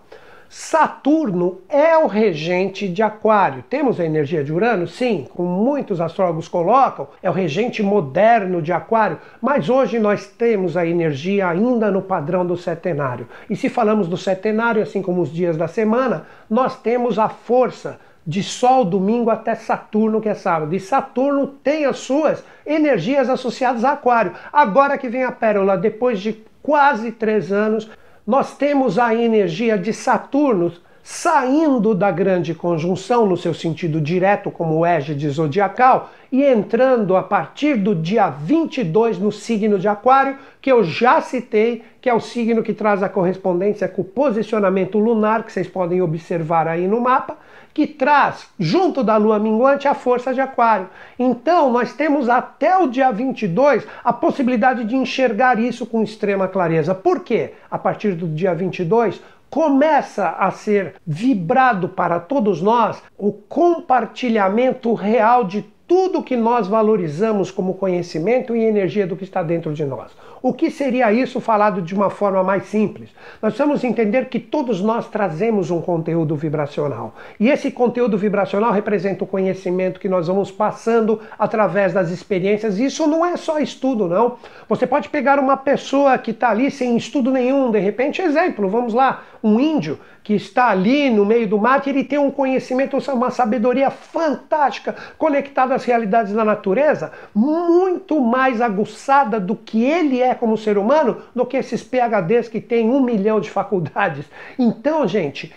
Saturno 0.49 1.61
é 1.67 1.97
o 1.97 2.07
regente 2.07 2.87
de 2.87 3.01
Aquário. 3.01 3.63
Temos 3.69 3.99
a 3.99 4.05
energia 4.05 4.43
de 4.43 4.53
Urano? 4.53 4.87
Sim, 4.87 5.27
como 5.33 5.49
muitos 5.49 5.99
astrólogos 5.99 6.47
colocam, 6.47 7.07
é 7.21 7.29
o 7.29 7.33
regente 7.33 7.81
moderno 7.81 8.61
de 8.61 8.71
Aquário, 8.71 9.19
mas 9.41 9.69
hoje 9.69 9.99
nós 9.99 10.27
temos 10.27 10.77
a 10.77 10.85
energia 10.85 11.49
ainda 11.49 11.91
no 11.91 12.01
padrão 12.01 12.45
do 12.45 12.55
setenário. 12.55 13.27
E 13.49 13.55
se 13.55 13.69
falamos 13.69 14.07
do 14.07 14.17
setenário, 14.17 14.81
assim 14.81 15.01
como 15.01 15.21
os 15.21 15.31
dias 15.31 15.57
da 15.57 15.67
semana, 15.67 16.25
nós 16.49 16.79
temos 16.79 17.17
a 17.19 17.27
força 17.27 17.99
de 18.25 18.41
Sol 18.41 18.83
domingo 18.85 19.29
até 19.29 19.53
Saturno, 19.53 20.19
que 20.19 20.29
é 20.29 20.33
sábado. 20.33 20.73
E 20.73 20.79
Saturno 20.79 21.47
tem 21.47 21.85
as 21.85 21.99
suas 21.99 22.43
energias 22.65 23.29
associadas 23.29 23.83
a 23.83 23.91
Aquário. 23.91 24.33
Agora 24.51 24.97
que 24.97 25.07
vem 25.07 25.23
a 25.23 25.31
pérola, 25.31 25.77
depois 25.77 26.19
de 26.19 26.43
quase 26.61 27.11
três 27.11 27.51
anos 27.51 27.89
nós 28.25 28.57
temos 28.57 28.97
a 28.97 29.13
energia 29.13 29.77
de 29.77 29.93
Saturno 29.93 30.73
saindo 31.07 31.93
da 31.93 32.09
grande 32.09 32.55
conjunção 32.55 33.27
no 33.27 33.37
seu 33.37 33.53
sentido 33.53 34.01
direto 34.01 34.49
como 34.49 34.83
égide 34.83 35.29
zodiacal 35.29 36.09
e 36.31 36.43
entrando 36.43 37.15
a 37.15 37.21
partir 37.21 37.75
do 37.75 37.93
dia 37.93 38.31
22 38.31 39.19
no 39.19 39.31
signo 39.31 39.77
de 39.77 39.87
Aquário, 39.87 40.35
que 40.59 40.71
eu 40.71 40.83
já 40.83 41.21
citei, 41.21 41.83
que 42.01 42.09
é 42.09 42.13
o 42.13 42.19
signo 42.19 42.63
que 42.63 42.73
traz 42.73 43.03
a 43.03 43.07
correspondência 43.07 43.87
com 43.87 44.01
o 44.01 44.05
posicionamento 44.05 44.97
lunar, 44.97 45.43
que 45.43 45.53
vocês 45.53 45.67
podem 45.67 46.01
observar 46.01 46.67
aí 46.67 46.87
no 46.87 46.99
mapa, 46.99 47.37
que 47.71 47.85
traz, 47.85 48.47
junto 48.57 49.03
da 49.03 49.17
lua 49.17 49.37
minguante, 49.37 49.85
a 49.85 49.93
força 49.93 50.33
de 50.33 50.39
Aquário. 50.39 50.89
Então, 51.19 51.71
nós 51.71 51.91
temos 51.91 52.29
até 52.29 52.77
o 52.77 52.87
dia 52.87 53.11
22 53.11 53.85
a 54.01 54.13
possibilidade 54.13 54.85
de 54.85 54.95
enxergar 54.95 55.59
isso 55.59 55.85
com 55.85 56.01
extrema 56.01 56.47
clareza. 56.47 56.95
Por 56.95 57.19
quê? 57.19 57.51
A 57.69 57.77
partir 57.77 58.13
do 58.13 58.27
dia 58.29 58.55
22, 58.55 59.21
começa 59.55 60.31
a 60.31 60.51
ser 60.51 60.95
vibrado 61.07 61.87
para 61.87 62.19
todos 62.19 62.61
nós 62.61 63.01
o 63.17 63.31
compartilhamento 63.31 64.93
real 64.93 65.45
de 65.45 65.61
tudo 65.87 66.23
que 66.23 66.35
nós 66.35 66.67
valorizamos 66.67 67.51
como 67.51 67.75
conhecimento 67.75 68.55
e 68.55 68.63
energia 68.63 69.05
do 69.05 69.15
que 69.15 69.23
está 69.23 69.43
dentro 69.43 69.73
de 69.73 69.85
nós. 69.85 70.11
O 70.41 70.53
que 70.53 70.69
seria 70.69 71.11
isso 71.11 71.39
falado 71.39 71.81
de 71.81 71.95
uma 71.95 72.09
forma 72.09 72.43
mais 72.43 72.65
simples? 72.65 73.09
Nós 73.41 73.53
precisamos 73.53 73.83
entender 73.83 74.29
que 74.29 74.39
todos 74.39 74.79
nós 74.79 75.07
trazemos 75.07 75.71
um 75.71 75.81
conteúdo 75.81 76.35
vibracional. 76.35 77.15
E 77.39 77.49
esse 77.49 77.71
conteúdo 77.71 78.15
vibracional 78.15 78.71
representa 78.71 79.23
o 79.23 79.27
conhecimento 79.27 79.99
que 79.99 80.07
nós 80.07 80.27
vamos 80.27 80.51
passando 80.51 81.19
através 81.37 81.93
das 81.93 82.11
experiências. 82.11 82.77
Isso 82.77 83.07
não 83.07 83.25
é 83.25 83.37
só 83.37 83.59
estudo, 83.59 84.07
não. 84.07 84.37
Você 84.69 84.85
pode 84.85 85.09
pegar 85.09 85.39
uma 85.39 85.57
pessoa 85.57 86.15
que 86.17 86.29
está 86.29 86.51
ali 86.51 86.69
sem 86.69 86.95
estudo 86.95 87.31
nenhum, 87.31 87.71
de 87.71 87.79
repente, 87.79 88.21
exemplo, 88.21 88.69
vamos 88.69 88.93
lá, 88.93 89.23
um 89.43 89.59
índio 89.59 89.99
que 90.25 90.33
está 90.33 90.69
ali 90.69 91.07
no 91.11 91.23
meio 91.23 91.47
do 91.47 91.61
que 91.83 91.89
ele 91.91 92.03
tem 92.03 92.17
um 92.17 92.31
conhecimento, 92.31 92.97
uma 93.13 93.29
sabedoria 93.29 93.91
fantástica, 93.91 94.95
conectada 95.19 95.75
às 95.75 95.85
realidades 95.85 96.33
da 96.33 96.43
natureza, 96.43 97.11
muito 97.33 98.19
mais 98.19 98.59
aguçada 98.59 99.39
do 99.39 99.55
que 99.55 99.83
ele 99.83 100.23
é 100.23 100.33
como 100.33 100.57
ser 100.57 100.79
humano, 100.79 101.21
do 101.35 101.45
que 101.45 101.55
esses 101.55 101.83
PHDs 101.83 102.49
que 102.49 102.59
têm 102.59 102.89
um 102.89 103.01
milhão 103.01 103.39
de 103.39 103.51
faculdades. 103.51 104.25
Então, 104.57 105.07
gente, 105.07 105.53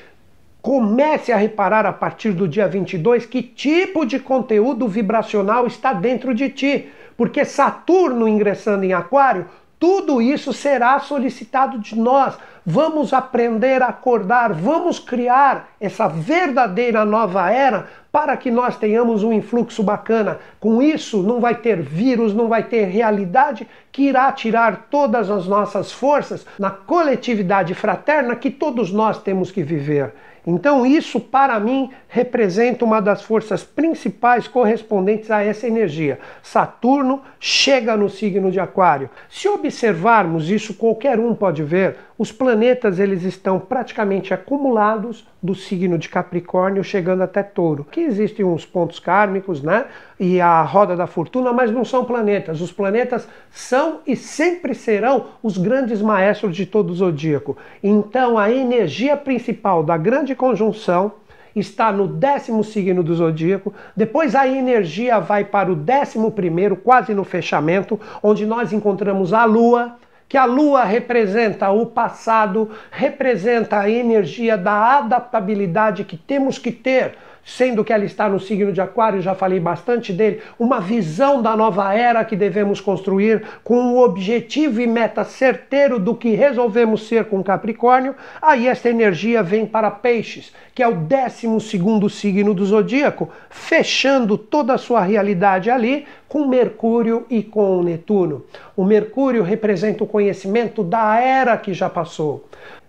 Comece 0.61 1.33
a 1.33 1.37
reparar 1.37 1.87
a 1.87 1.93
partir 1.93 2.33
do 2.33 2.47
dia 2.47 2.67
22 2.67 3.25
que 3.25 3.43
tipo 3.43 4.05
de 4.05 4.19
conteúdo 4.19 4.89
vibracional 4.89 5.69
está 5.69 5.93
dentro 5.93 6.35
de 6.35 6.51
ti, 6.51 6.89
porque 7.17 7.45
Saturno 7.45 8.29
ingressando 8.29 8.85
em 8.85 8.93
Aquário 8.93 9.47
tudo 9.79 10.21
isso 10.21 10.53
será 10.53 10.99
solicitado 10.99 11.79
de 11.79 11.97
nós. 11.97 12.37
Vamos 12.67 13.13
aprender 13.13 13.83
a 13.83 13.87
acordar, 13.87 14.53
vamos 14.53 14.99
criar 14.99 15.71
essa 15.81 16.07
verdadeira 16.07 17.05
nova 17.05 17.51
era 17.51 17.87
para 18.11 18.37
que 18.37 18.51
nós 18.51 18.77
tenhamos 18.77 19.23
um 19.23 19.33
influxo 19.33 19.83
bacana. 19.83 20.39
Com 20.59 20.83
isso, 20.83 21.23
não 21.23 21.41
vai 21.41 21.55
ter 21.55 21.81
vírus, 21.81 22.35
não 22.35 22.49
vai 22.49 22.63
ter 22.65 22.85
realidade 22.85 23.67
que 23.93 24.03
irá 24.03 24.31
tirar 24.33 24.89
todas 24.91 25.31
as 25.31 25.47
nossas 25.47 25.93
forças 25.93 26.45
na 26.59 26.71
coletividade 26.71 27.73
fraterna 27.75 28.37
que 28.37 28.51
todos 28.51 28.91
nós 28.93 29.23
temos 29.23 29.51
que 29.51 29.63
viver. 29.63 30.13
Então, 30.51 30.87
isso 30.87 31.21
para 31.21 31.61
mim 31.61 31.91
representa 32.09 32.83
uma 32.83 33.03
das 33.03 33.21
forças 33.21 33.63
principais 33.63 34.49
correspondentes 34.49 35.31
a 35.31 35.43
essa 35.43 35.67
energia. 35.67 36.19
Saturno 36.43 37.21
chega 37.39 37.95
no 37.99 38.09
signo 38.09 38.51
de 38.51 38.59
Aquário. 38.59 39.11
Se 39.29 39.47
observarmos 39.47 40.49
isso, 40.49 40.73
qualquer 40.73 41.21
um 41.21 41.35
pode 41.35 41.63
ver, 41.63 41.99
os 42.19 42.33
planetas 42.33 42.99
eles 42.99 43.23
estão 43.23 43.61
praticamente 43.61 44.35
acumulados 44.35 45.25
do 45.41 45.55
signo 45.55 45.97
de 45.97 46.09
Capricórnio 46.09 46.83
chegando 46.83 47.23
até 47.23 47.45
Touro. 47.45 47.87
Que 47.89 48.01
existem 48.01 48.45
uns 48.45 48.67
pontos 48.67 48.99
kármicos, 48.99 49.63
né? 49.63 49.85
E 50.19 50.41
a 50.41 50.61
roda 50.63 50.97
da 50.97 51.07
fortuna, 51.07 51.53
mas 51.53 51.71
não 51.71 51.85
são 51.85 52.05
planetas. 52.05 52.61
Os 52.61 52.73
planetas 52.73 53.29
são 53.53 54.01
e 54.05 54.17
sempre 54.17 54.75
serão 54.75 55.27
os 55.41 55.57
grandes 55.57 56.03
maestros 56.03 56.57
de 56.57 56.67
todo 56.67 56.91
o 56.91 56.95
zodíaco. 56.95 57.57
Então 57.81 58.37
a 58.37 58.51
energia 58.51 59.17
principal 59.17 59.85
da 59.85 59.97
grande 59.97 60.35
conjunção 60.35 61.13
está 61.55 61.93
no 61.93 62.07
décimo 62.07 62.63
signo 62.65 63.03
do 63.03 63.15
zodíaco, 63.15 63.73
depois 63.97 64.35
a 64.35 64.47
energia 64.47 65.19
vai 65.19 65.45
para 65.45 65.73
o 65.73 65.75
décimo 65.75 66.31
primeiro, 66.31 66.77
quase 66.77 67.15
no 67.15 67.25
fechamento, 67.25 67.99
onde 68.23 68.47
nós 68.47 68.73
encontramos 68.73 69.33
a 69.33 69.45
Lua, 69.45 69.97
que 70.29 70.37
a 70.37 70.45
lua 70.45 70.85
representa 70.85 71.71
o 71.71 71.87
passado, 71.87 72.71
representa 72.91 73.81
a 73.81 73.91
energia 73.91 74.59
da 74.59 74.99
adaptabilidade 74.99 76.05
que 76.05 76.17
temos 76.17 76.59
que 76.59 76.71
ter 76.71 77.17
sendo 77.49 77.83
que 77.83 77.95
ela 77.95 78.05
está 78.05 78.29
no 78.29 78.39
signo 78.39 78.73
de 78.73 78.81
Aquário, 78.81 79.23
já 79.23 79.35
falei 79.35 79.59
bastante 79.59 80.13
dele, 80.13 80.43
uma 80.59 80.81
visão 80.81 81.41
da 81.41 81.57
nova 81.57 81.95
era 81.95 82.23
que 82.23 82.37
devemos 82.37 82.79
construir 82.79 83.43
com 83.65 83.95
o 83.95 84.05
objetivo 84.05 84.83
e 84.83 84.87
meta 84.87 85.25
certeiro 85.25 85.99
do 85.99 86.15
que 86.15 86.35
resolvemos 86.35 87.09
ser 87.09 87.25
com 87.25 87.43
Capricórnio, 87.43 88.15
aí 88.43 88.69
essa 88.69 88.91
energia 88.91 89.43
vem 89.43 89.65
para 89.65 89.91
Peixes, 89.91 90.53
que 90.75 90.83
é 90.83 90.89
o 90.89 90.95
12 90.95 91.59
segundo 91.61 92.11
signo 92.11 92.53
do 92.53 92.67
zodíaco, 92.67 93.31
fechando 93.49 94.37
toda 94.37 94.75
a 94.75 94.79
sua 94.79 95.01
realidade 95.01 95.71
ali 95.71 96.07
com 96.29 96.47
Mercúrio 96.47 97.25
e 97.31 97.43
com 97.43 97.83
Netuno. 97.83 98.45
O 98.77 98.85
Mercúrio 98.85 99.43
representa 99.43 100.05
o 100.05 100.07
conhecimento 100.07 100.85
da 100.85 101.19
era 101.19 101.57
que 101.57 101.73
já 101.73 101.89
passou. 101.89 102.45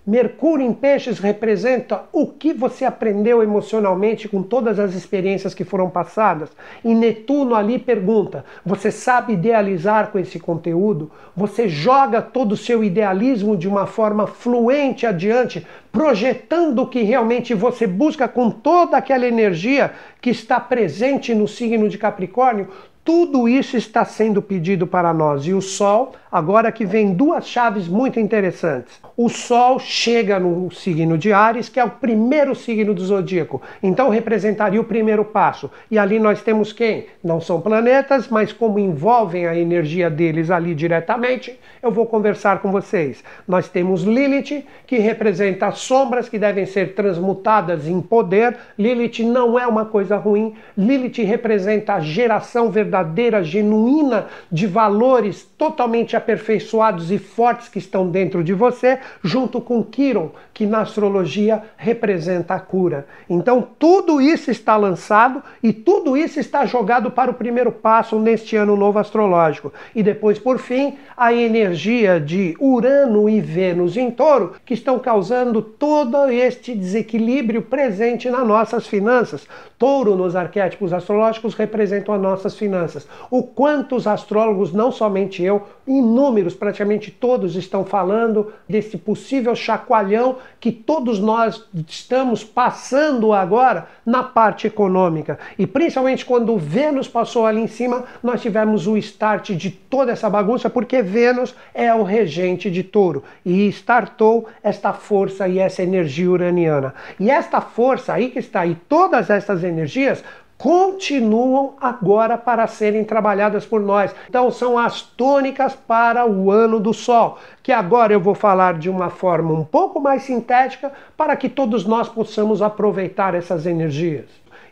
Mercúrio 0.10 0.65
em 0.65 0.74
Peixes 0.74 1.19
representa 1.19 2.02
o 2.12 2.26
que 2.26 2.52
você 2.52 2.84
aprendeu 2.84 3.43
emocionalmente 3.43 4.28
com 4.28 4.41
todas 4.41 4.80
as 4.80 4.95
experiências 4.95 5.54
que 5.54 5.63
foram 5.63 5.88
passadas. 5.88 6.50
E 6.84 6.95
Netuno 6.95 7.54
ali 7.54 7.78
pergunta: 7.78 8.43
você 8.65 8.89
sabe 8.89 9.34
idealizar 9.34 10.08
com 10.08 10.17
esse 10.17 10.39
conteúdo? 10.39 11.12
Você 11.38 11.69
joga 11.69 12.24
todo 12.24 12.54
o 12.54 12.58
seu 12.58 12.84
idealismo 12.84 13.56
de 13.56 13.67
uma 13.67 13.86
forma 13.86 14.26
fluente 14.26 15.06
adiante, 15.06 15.67
projetando 15.91 16.80
o 16.80 16.88
que 16.88 17.04
realmente 17.04 17.54
você 17.54 17.86
busca 17.86 18.28
com 18.28 18.50
toda 18.50 18.98
aquela 18.98 19.28
energia 19.28 19.91
que 20.19 20.32
está 20.32 20.60
presente 20.60 21.36
no 21.36 21.48
signo 21.48 21.88
de 21.88 22.00
Capricórnio? 22.00 22.67
Tudo 23.04 23.48
isso 23.48 23.78
está 23.78 24.06
sendo 24.06 24.41
pedido 24.41 24.86
para 24.86 25.13
nós. 25.13 25.45
E 25.45 25.54
o 25.54 25.62
Sol, 25.62 26.13
agora 26.32 26.72
que 26.72 26.86
vem 26.86 27.13
duas 27.13 27.48
chaves 27.48 27.88
muito 27.88 28.20
interessantes. 28.20 29.00
O 29.18 29.28
Sol 29.28 29.80
chega 29.80 30.39
no 30.39 30.72
signo 30.72 31.18
de 31.18 31.34
Ares, 31.34 31.68
que 31.68 31.80
é 31.80 31.84
o 31.84 31.89
primeiro 31.89 32.56
signo 32.56 32.94
do 32.94 33.04
zodíaco. 33.04 33.62
Então 33.82 34.10
representaria 34.10 34.80
o 34.80 34.86
primeiro 34.86 35.26
passo. 35.26 35.70
E 35.89 35.98
ali 35.98 36.20
nós 36.20 36.42
temos 36.42 36.72
quem? 36.72 37.08
Não 37.24 37.42
são 37.42 37.60
planetas, 37.60 38.28
mas 38.28 38.54
como 38.54 38.80
envolvem 38.80 39.46
a 39.46 39.56
energia 39.56 40.10
deles 40.10 40.50
ali 40.52 40.74
diretamente, 40.74 41.60
eu 41.82 41.92
vou 41.92 42.06
conversar 42.06 42.62
com 42.62 42.72
vocês. 42.72 43.24
Nós 43.48 43.68
temos 43.68 44.04
Lilith, 44.04 44.65
que 44.86 44.98
representa 44.98 45.68
as 45.68 45.80
sombras 45.80 46.30
que 46.30 46.39
devem 46.39 46.65
ser 46.65 46.94
transmutadas 46.94 47.88
em 47.88 48.00
poder. 48.02 48.56
Lilith 48.78 49.24
não 49.24 49.58
é 49.60 49.65
uma 49.65 49.86
coisa 49.86 50.18
ruim. 50.18 50.54
Lilith 50.78 51.24
representa 51.24 51.94
a 51.94 52.00
geração 52.00 52.70
verdadeira 52.70 53.44
genuína 53.44 54.28
de 54.52 54.68
valores 54.68 55.44
totalmente 55.58 56.15
aperfeiçoados 56.19 57.12
e 57.12 57.17
fortes 57.17 57.67
que 57.67 57.79
estão 57.79 58.10
dentro 58.10 58.43
de 58.43 58.53
você, 58.53 58.99
junto 59.23 59.60
com 59.60 59.84
Quiron, 59.84 60.32
que 60.53 60.65
na 60.65 60.82
astrologia 60.82 61.63
representa 61.75 62.53
a 62.53 62.60
cura. 62.60 63.08
Então, 63.29 63.67
tudo 63.79 64.21
isso 64.21 64.51
está 64.51 64.77
lançado 64.77 65.41
e 65.63 65.73
tudo 65.73 66.15
isso 66.15 66.39
está 66.39 66.65
jogado 66.65 67.10
para 67.10 67.32
o 67.32 67.34
primeiro 67.34 67.71
passo 67.71 68.19
neste 68.19 68.55
ano 68.55 68.75
novo 68.75 68.99
astrológico. 68.99 69.73
E 69.95 70.03
depois, 70.03 70.38
por 70.38 70.60
fim, 70.60 70.97
a 71.15 71.34
energia 71.34 72.19
de 72.19 72.55
Urano 72.60 73.29
e 73.29 73.41
Vênus 73.41 73.97
em 73.97 74.12
touro, 74.12 74.55
que 74.65 74.73
estão 74.73 74.99
causando 74.99 75.62
todo 75.62 76.29
este 76.29 76.75
desequilíbrio 76.75 77.62
presente 77.62 78.29
nas 78.29 78.45
nossas 78.45 78.86
finanças. 78.86 79.47
Touro, 79.80 80.13
nos 80.13 80.36
arquétipos 80.36 80.92
astrológicos, 80.92 81.56
representam 81.56 82.13
as 82.13 82.22
nossas 82.22 82.54
finanças. 82.58 83.08
O 83.32 83.42
quanto 83.42 83.96
os 83.96 84.08
astrólogos, 84.08 84.74
não 84.74 84.92
somente 84.92 85.42
eu, 85.42 85.63
inúmeros, 85.88 86.54
praticamente 86.54 87.10
todos, 87.10 87.56
estão 87.56 87.86
falando 87.86 88.52
desse 88.68 88.98
possível 88.98 89.56
chacoalhão 89.56 90.36
que 90.60 90.70
todos 90.70 91.18
nós 91.18 91.65
estamos 91.88 92.44
passando 92.44 93.32
agora 93.32 93.88
na 94.06 94.22
parte 94.22 94.68
econômica. 94.68 95.39
E 95.58 95.65
principalmente 95.65 96.26
quando 96.26 96.58
Vênus 96.58 97.08
passou 97.08 97.46
ali 97.46 97.62
em 97.62 97.68
cima, 97.68 98.04
nós 98.22 98.42
tivemos 98.42 98.86
o 98.86 98.98
start 98.98 99.52
de 99.52 99.72
toda 99.72 100.12
essa 100.12 100.30
bagunça, 100.30 100.70
porque 100.70 101.02
Vênus 101.02 101.56
é 101.74 101.96
o 101.96 102.04
regente 102.04 102.70
de 102.70 102.84
touro 102.84 103.24
e 103.46 103.65
startou 103.70 104.46
esta 104.62 104.92
força 104.92 105.48
e 105.48 105.58
essa 105.58 105.82
energia 105.82 106.30
uraniana. 106.30 106.94
E 107.18 107.32
esta 107.32 107.62
força 107.62 108.12
aí 108.12 108.30
que 108.30 108.39
está 108.39 108.62
aí, 108.62 108.76
todas 108.89 109.30
essas 109.30 109.63
energias 109.69 110.23
continuam 110.60 111.75
agora 111.79 112.38
para 112.38 112.67
serem 112.67 113.05
trabalhadas 113.05 113.65
por 113.65 113.79
nós. 113.79 114.13
Então 114.27 114.51
são 114.51 114.77
as 114.77 115.01
tônicas 115.01 115.73
para 115.73 116.29
o 116.29 116.51
ano 116.51 116.82
do 116.82 116.93
sol, 116.93 117.38
que 117.63 117.71
agora 117.71 118.12
eu 118.12 118.19
vou 118.19 118.36
falar 118.36 118.77
de 118.77 118.89
uma 118.89 119.10
forma 119.10 119.53
um 119.53 119.63
pouco 119.63 120.01
mais 120.01 120.23
sintética 120.23 120.91
para 121.15 121.38
que 121.38 121.47
todos 121.47 121.86
nós 121.86 122.10
possamos 122.10 122.62
aproveitar 122.62 123.34
essas 123.36 123.65
energias. 123.65 124.25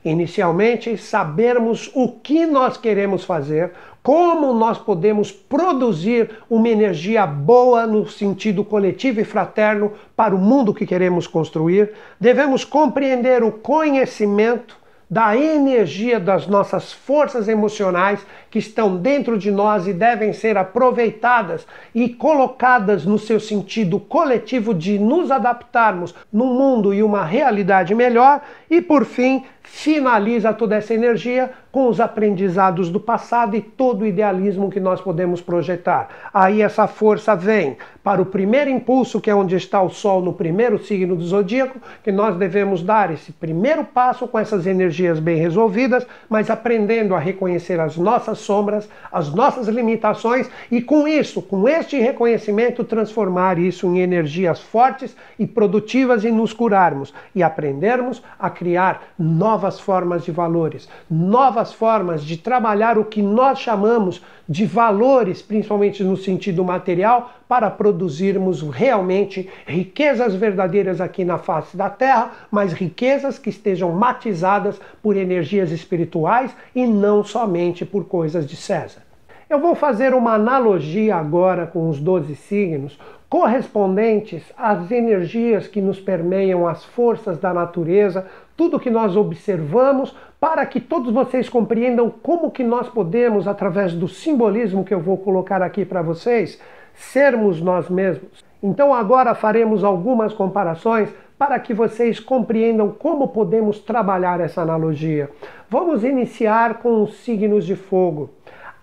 Inicialmente, 0.03 0.97
sabermos 0.97 1.89
o 1.93 2.10
que 2.10 2.45
nós 2.45 2.77
queremos 2.77 3.23
fazer, 3.23 3.71
como 4.03 4.53
nós 4.53 4.77
podemos 4.77 5.31
produzir 5.31 6.29
uma 6.49 6.69
energia 6.69 7.25
boa 7.25 7.86
no 7.86 8.07
sentido 8.07 8.63
coletivo 8.63 9.19
e 9.19 9.25
fraterno 9.25 9.91
para 10.15 10.36
o 10.36 10.38
mundo 10.38 10.73
que 10.73 10.86
queremos 10.86 11.27
construir. 11.27 11.91
Devemos 12.19 12.63
compreender 12.63 13.43
o 13.43 13.51
conhecimento 13.51 14.76
da 15.10 15.38
energia 15.38 16.20
das 16.20 16.48
nossas 16.48 16.91
forças 16.91 17.48
emocionais 17.48 18.26
que 18.52 18.60
estão 18.60 18.98
dentro 18.98 19.38
de 19.38 19.50
nós 19.50 19.88
e 19.88 19.93
devem 19.93 20.34
ser 20.34 20.58
aproveitadas 20.58 21.65
e 21.96 22.10
colocadas 22.10 23.06
no 23.06 23.17
seu 23.17 23.39
sentido 23.39 24.00
coletivo 24.00 24.74
de 24.74 25.00
nos 25.00 25.32
adaptarmos 25.32 26.13
num 26.32 26.54
mundo 26.54 26.93
e 26.93 27.02
uma 27.02 27.24
realidade 27.24 27.96
melhor. 27.96 28.41
E 28.70 28.82
por 28.82 29.06
fim 29.06 29.46
finaliza 29.67 30.53
toda 30.53 30.75
essa 30.75 30.93
energia 30.93 31.51
com 31.71 31.89
os 31.89 31.99
aprendizados 31.99 32.89
do 32.89 32.99
passado 32.99 33.56
e 33.56 33.62
todo 33.62 34.01
o 34.01 34.08
idealismo 34.08 34.71
que 34.71 34.80
nós 34.80 35.01
podemos 35.01 35.41
projetar. 35.41 36.08
Aí 36.34 36.62
essa 36.62 36.88
força 36.88 37.36
vem 37.36 37.77
para 38.03 38.21
o 38.21 38.25
primeiro 38.25 38.69
impulso, 38.69 39.19
que 39.19 39.30
é 39.30 39.36
onde 39.36 39.56
está 39.56 39.82
o 39.82 39.89
Sol 39.89 40.21
no 40.21 40.34
primeiro 40.34 40.80
signo 40.80 41.15
do 41.15 41.23
zodíaco, 41.23 41.80
que 42.03 42.12
nós 42.12 42.36
devemos 42.38 42.82
dar 42.82 43.12
esse 43.12 43.32
primeiro 43.34 43.84
passo 43.84 44.27
com 44.27 44.39
essas 44.39 44.65
energias 44.65 45.19
bem 45.19 45.38
resolvidas, 45.38 46.08
mas 46.30 46.49
aprendendo 46.49 47.13
a 47.13 47.19
reconhecer 47.19 47.80
as 47.80 47.97
nossas 47.97 48.39
sombras, 48.39 48.89
as 49.12 49.32
nossas 49.34 49.67
limitações 49.67 50.49
e 50.71 50.82
com 50.82 51.08
isso, 51.08 51.41
com 51.41 51.67
este 51.67 51.99
reconhecimento, 51.99 52.84
transformar 52.84 53.60
isso 53.60 53.86
em 53.88 53.99
energias 53.99 54.62
fortes 54.62 55.15
e 55.38 55.45
produtivas 55.45 56.23
e 56.23 56.32
nos 56.32 56.53
curarmos 56.53 57.13
e 57.36 57.43
aprendermos 57.43 58.23
a 58.39 58.49
criar 58.49 59.10
novas 59.19 59.57
formas 59.80 60.24
de 60.24 60.32
valores, 60.32 60.88
novas 61.10 61.58
novas 61.58 61.74
formas 61.74 62.24
de 62.24 62.38
trabalhar 62.38 62.98
o 62.98 63.06
que 63.06 63.22
nós 63.22 63.60
chamamos 63.60 64.22
de 64.48 64.65
valores, 64.65 65.41
principalmente 65.41 66.04
no 66.04 66.15
sentido 66.15 66.63
material, 66.63 67.32
para 67.48 67.70
produzirmos 67.70 68.62
realmente 68.62 69.50
riquezas 69.65 70.36
verdadeiras 70.36 71.02
aqui 71.02 71.26
na 71.26 71.38
face 71.38 71.76
da 71.76 71.89
Terra, 71.89 72.32
mas 72.52 72.74
riquezas 72.74 73.39
que 73.39 73.50
estejam 73.50 73.91
matizadas 73.91 74.80
por 75.02 75.17
energias 75.17 75.72
espirituais 75.72 76.56
e 76.76 76.86
não 76.86 77.24
somente 77.24 77.86
por 77.86 78.06
coisas 78.06 78.46
de 78.46 78.56
César. 78.56 79.02
Eu 79.50 79.60
vou 79.60 79.74
fazer 79.74 80.13
uma 80.13 80.34
analogia 80.34 81.15
agora 81.15 81.65
com 81.65 81.89
os 81.89 82.00
12 82.00 82.36
signos, 82.36 83.00
correspondentes 83.29 84.43
às 84.57 84.89
energias 84.89 85.67
que 85.67 85.81
nos 85.81 85.99
permeiam, 85.99 86.67
as 86.67 86.85
forças 86.85 87.37
da 87.37 87.53
natureza, 87.53 88.25
tudo 88.55 88.79
que 88.79 88.89
nós 88.89 89.15
observamos, 89.15 90.15
para 90.39 90.65
que 90.65 90.79
todos 90.79 91.11
vocês 91.11 91.49
compreendam 91.49 92.09
como 92.09 92.51
que 92.51 92.63
nós 92.63 92.87
podemos, 92.87 93.47
através 93.47 93.93
do 93.93 94.07
simbolismo 94.07 94.83
que 94.83 94.93
eu 94.93 94.99
vou 94.99 95.17
colocar 95.17 95.61
aqui 95.61 95.83
para 95.83 96.01
vocês, 96.01 96.59
sermos 96.93 97.61
nós 97.61 97.89
mesmos. 97.89 98.45
Então 98.61 98.93
agora 98.93 99.35
faremos 99.35 99.83
algumas 99.83 100.33
comparações 100.33 101.09
para 101.37 101.59
que 101.59 101.73
vocês 101.73 102.19
compreendam 102.19 102.89
como 102.89 103.27
podemos 103.27 103.79
trabalhar 103.79 104.39
essa 104.39 104.61
analogia. 104.61 105.29
Vamos 105.69 106.03
iniciar 106.03 106.75
com 106.79 107.03
os 107.03 107.15
signos 107.17 107.65
de 107.65 107.75
fogo. 107.75 108.31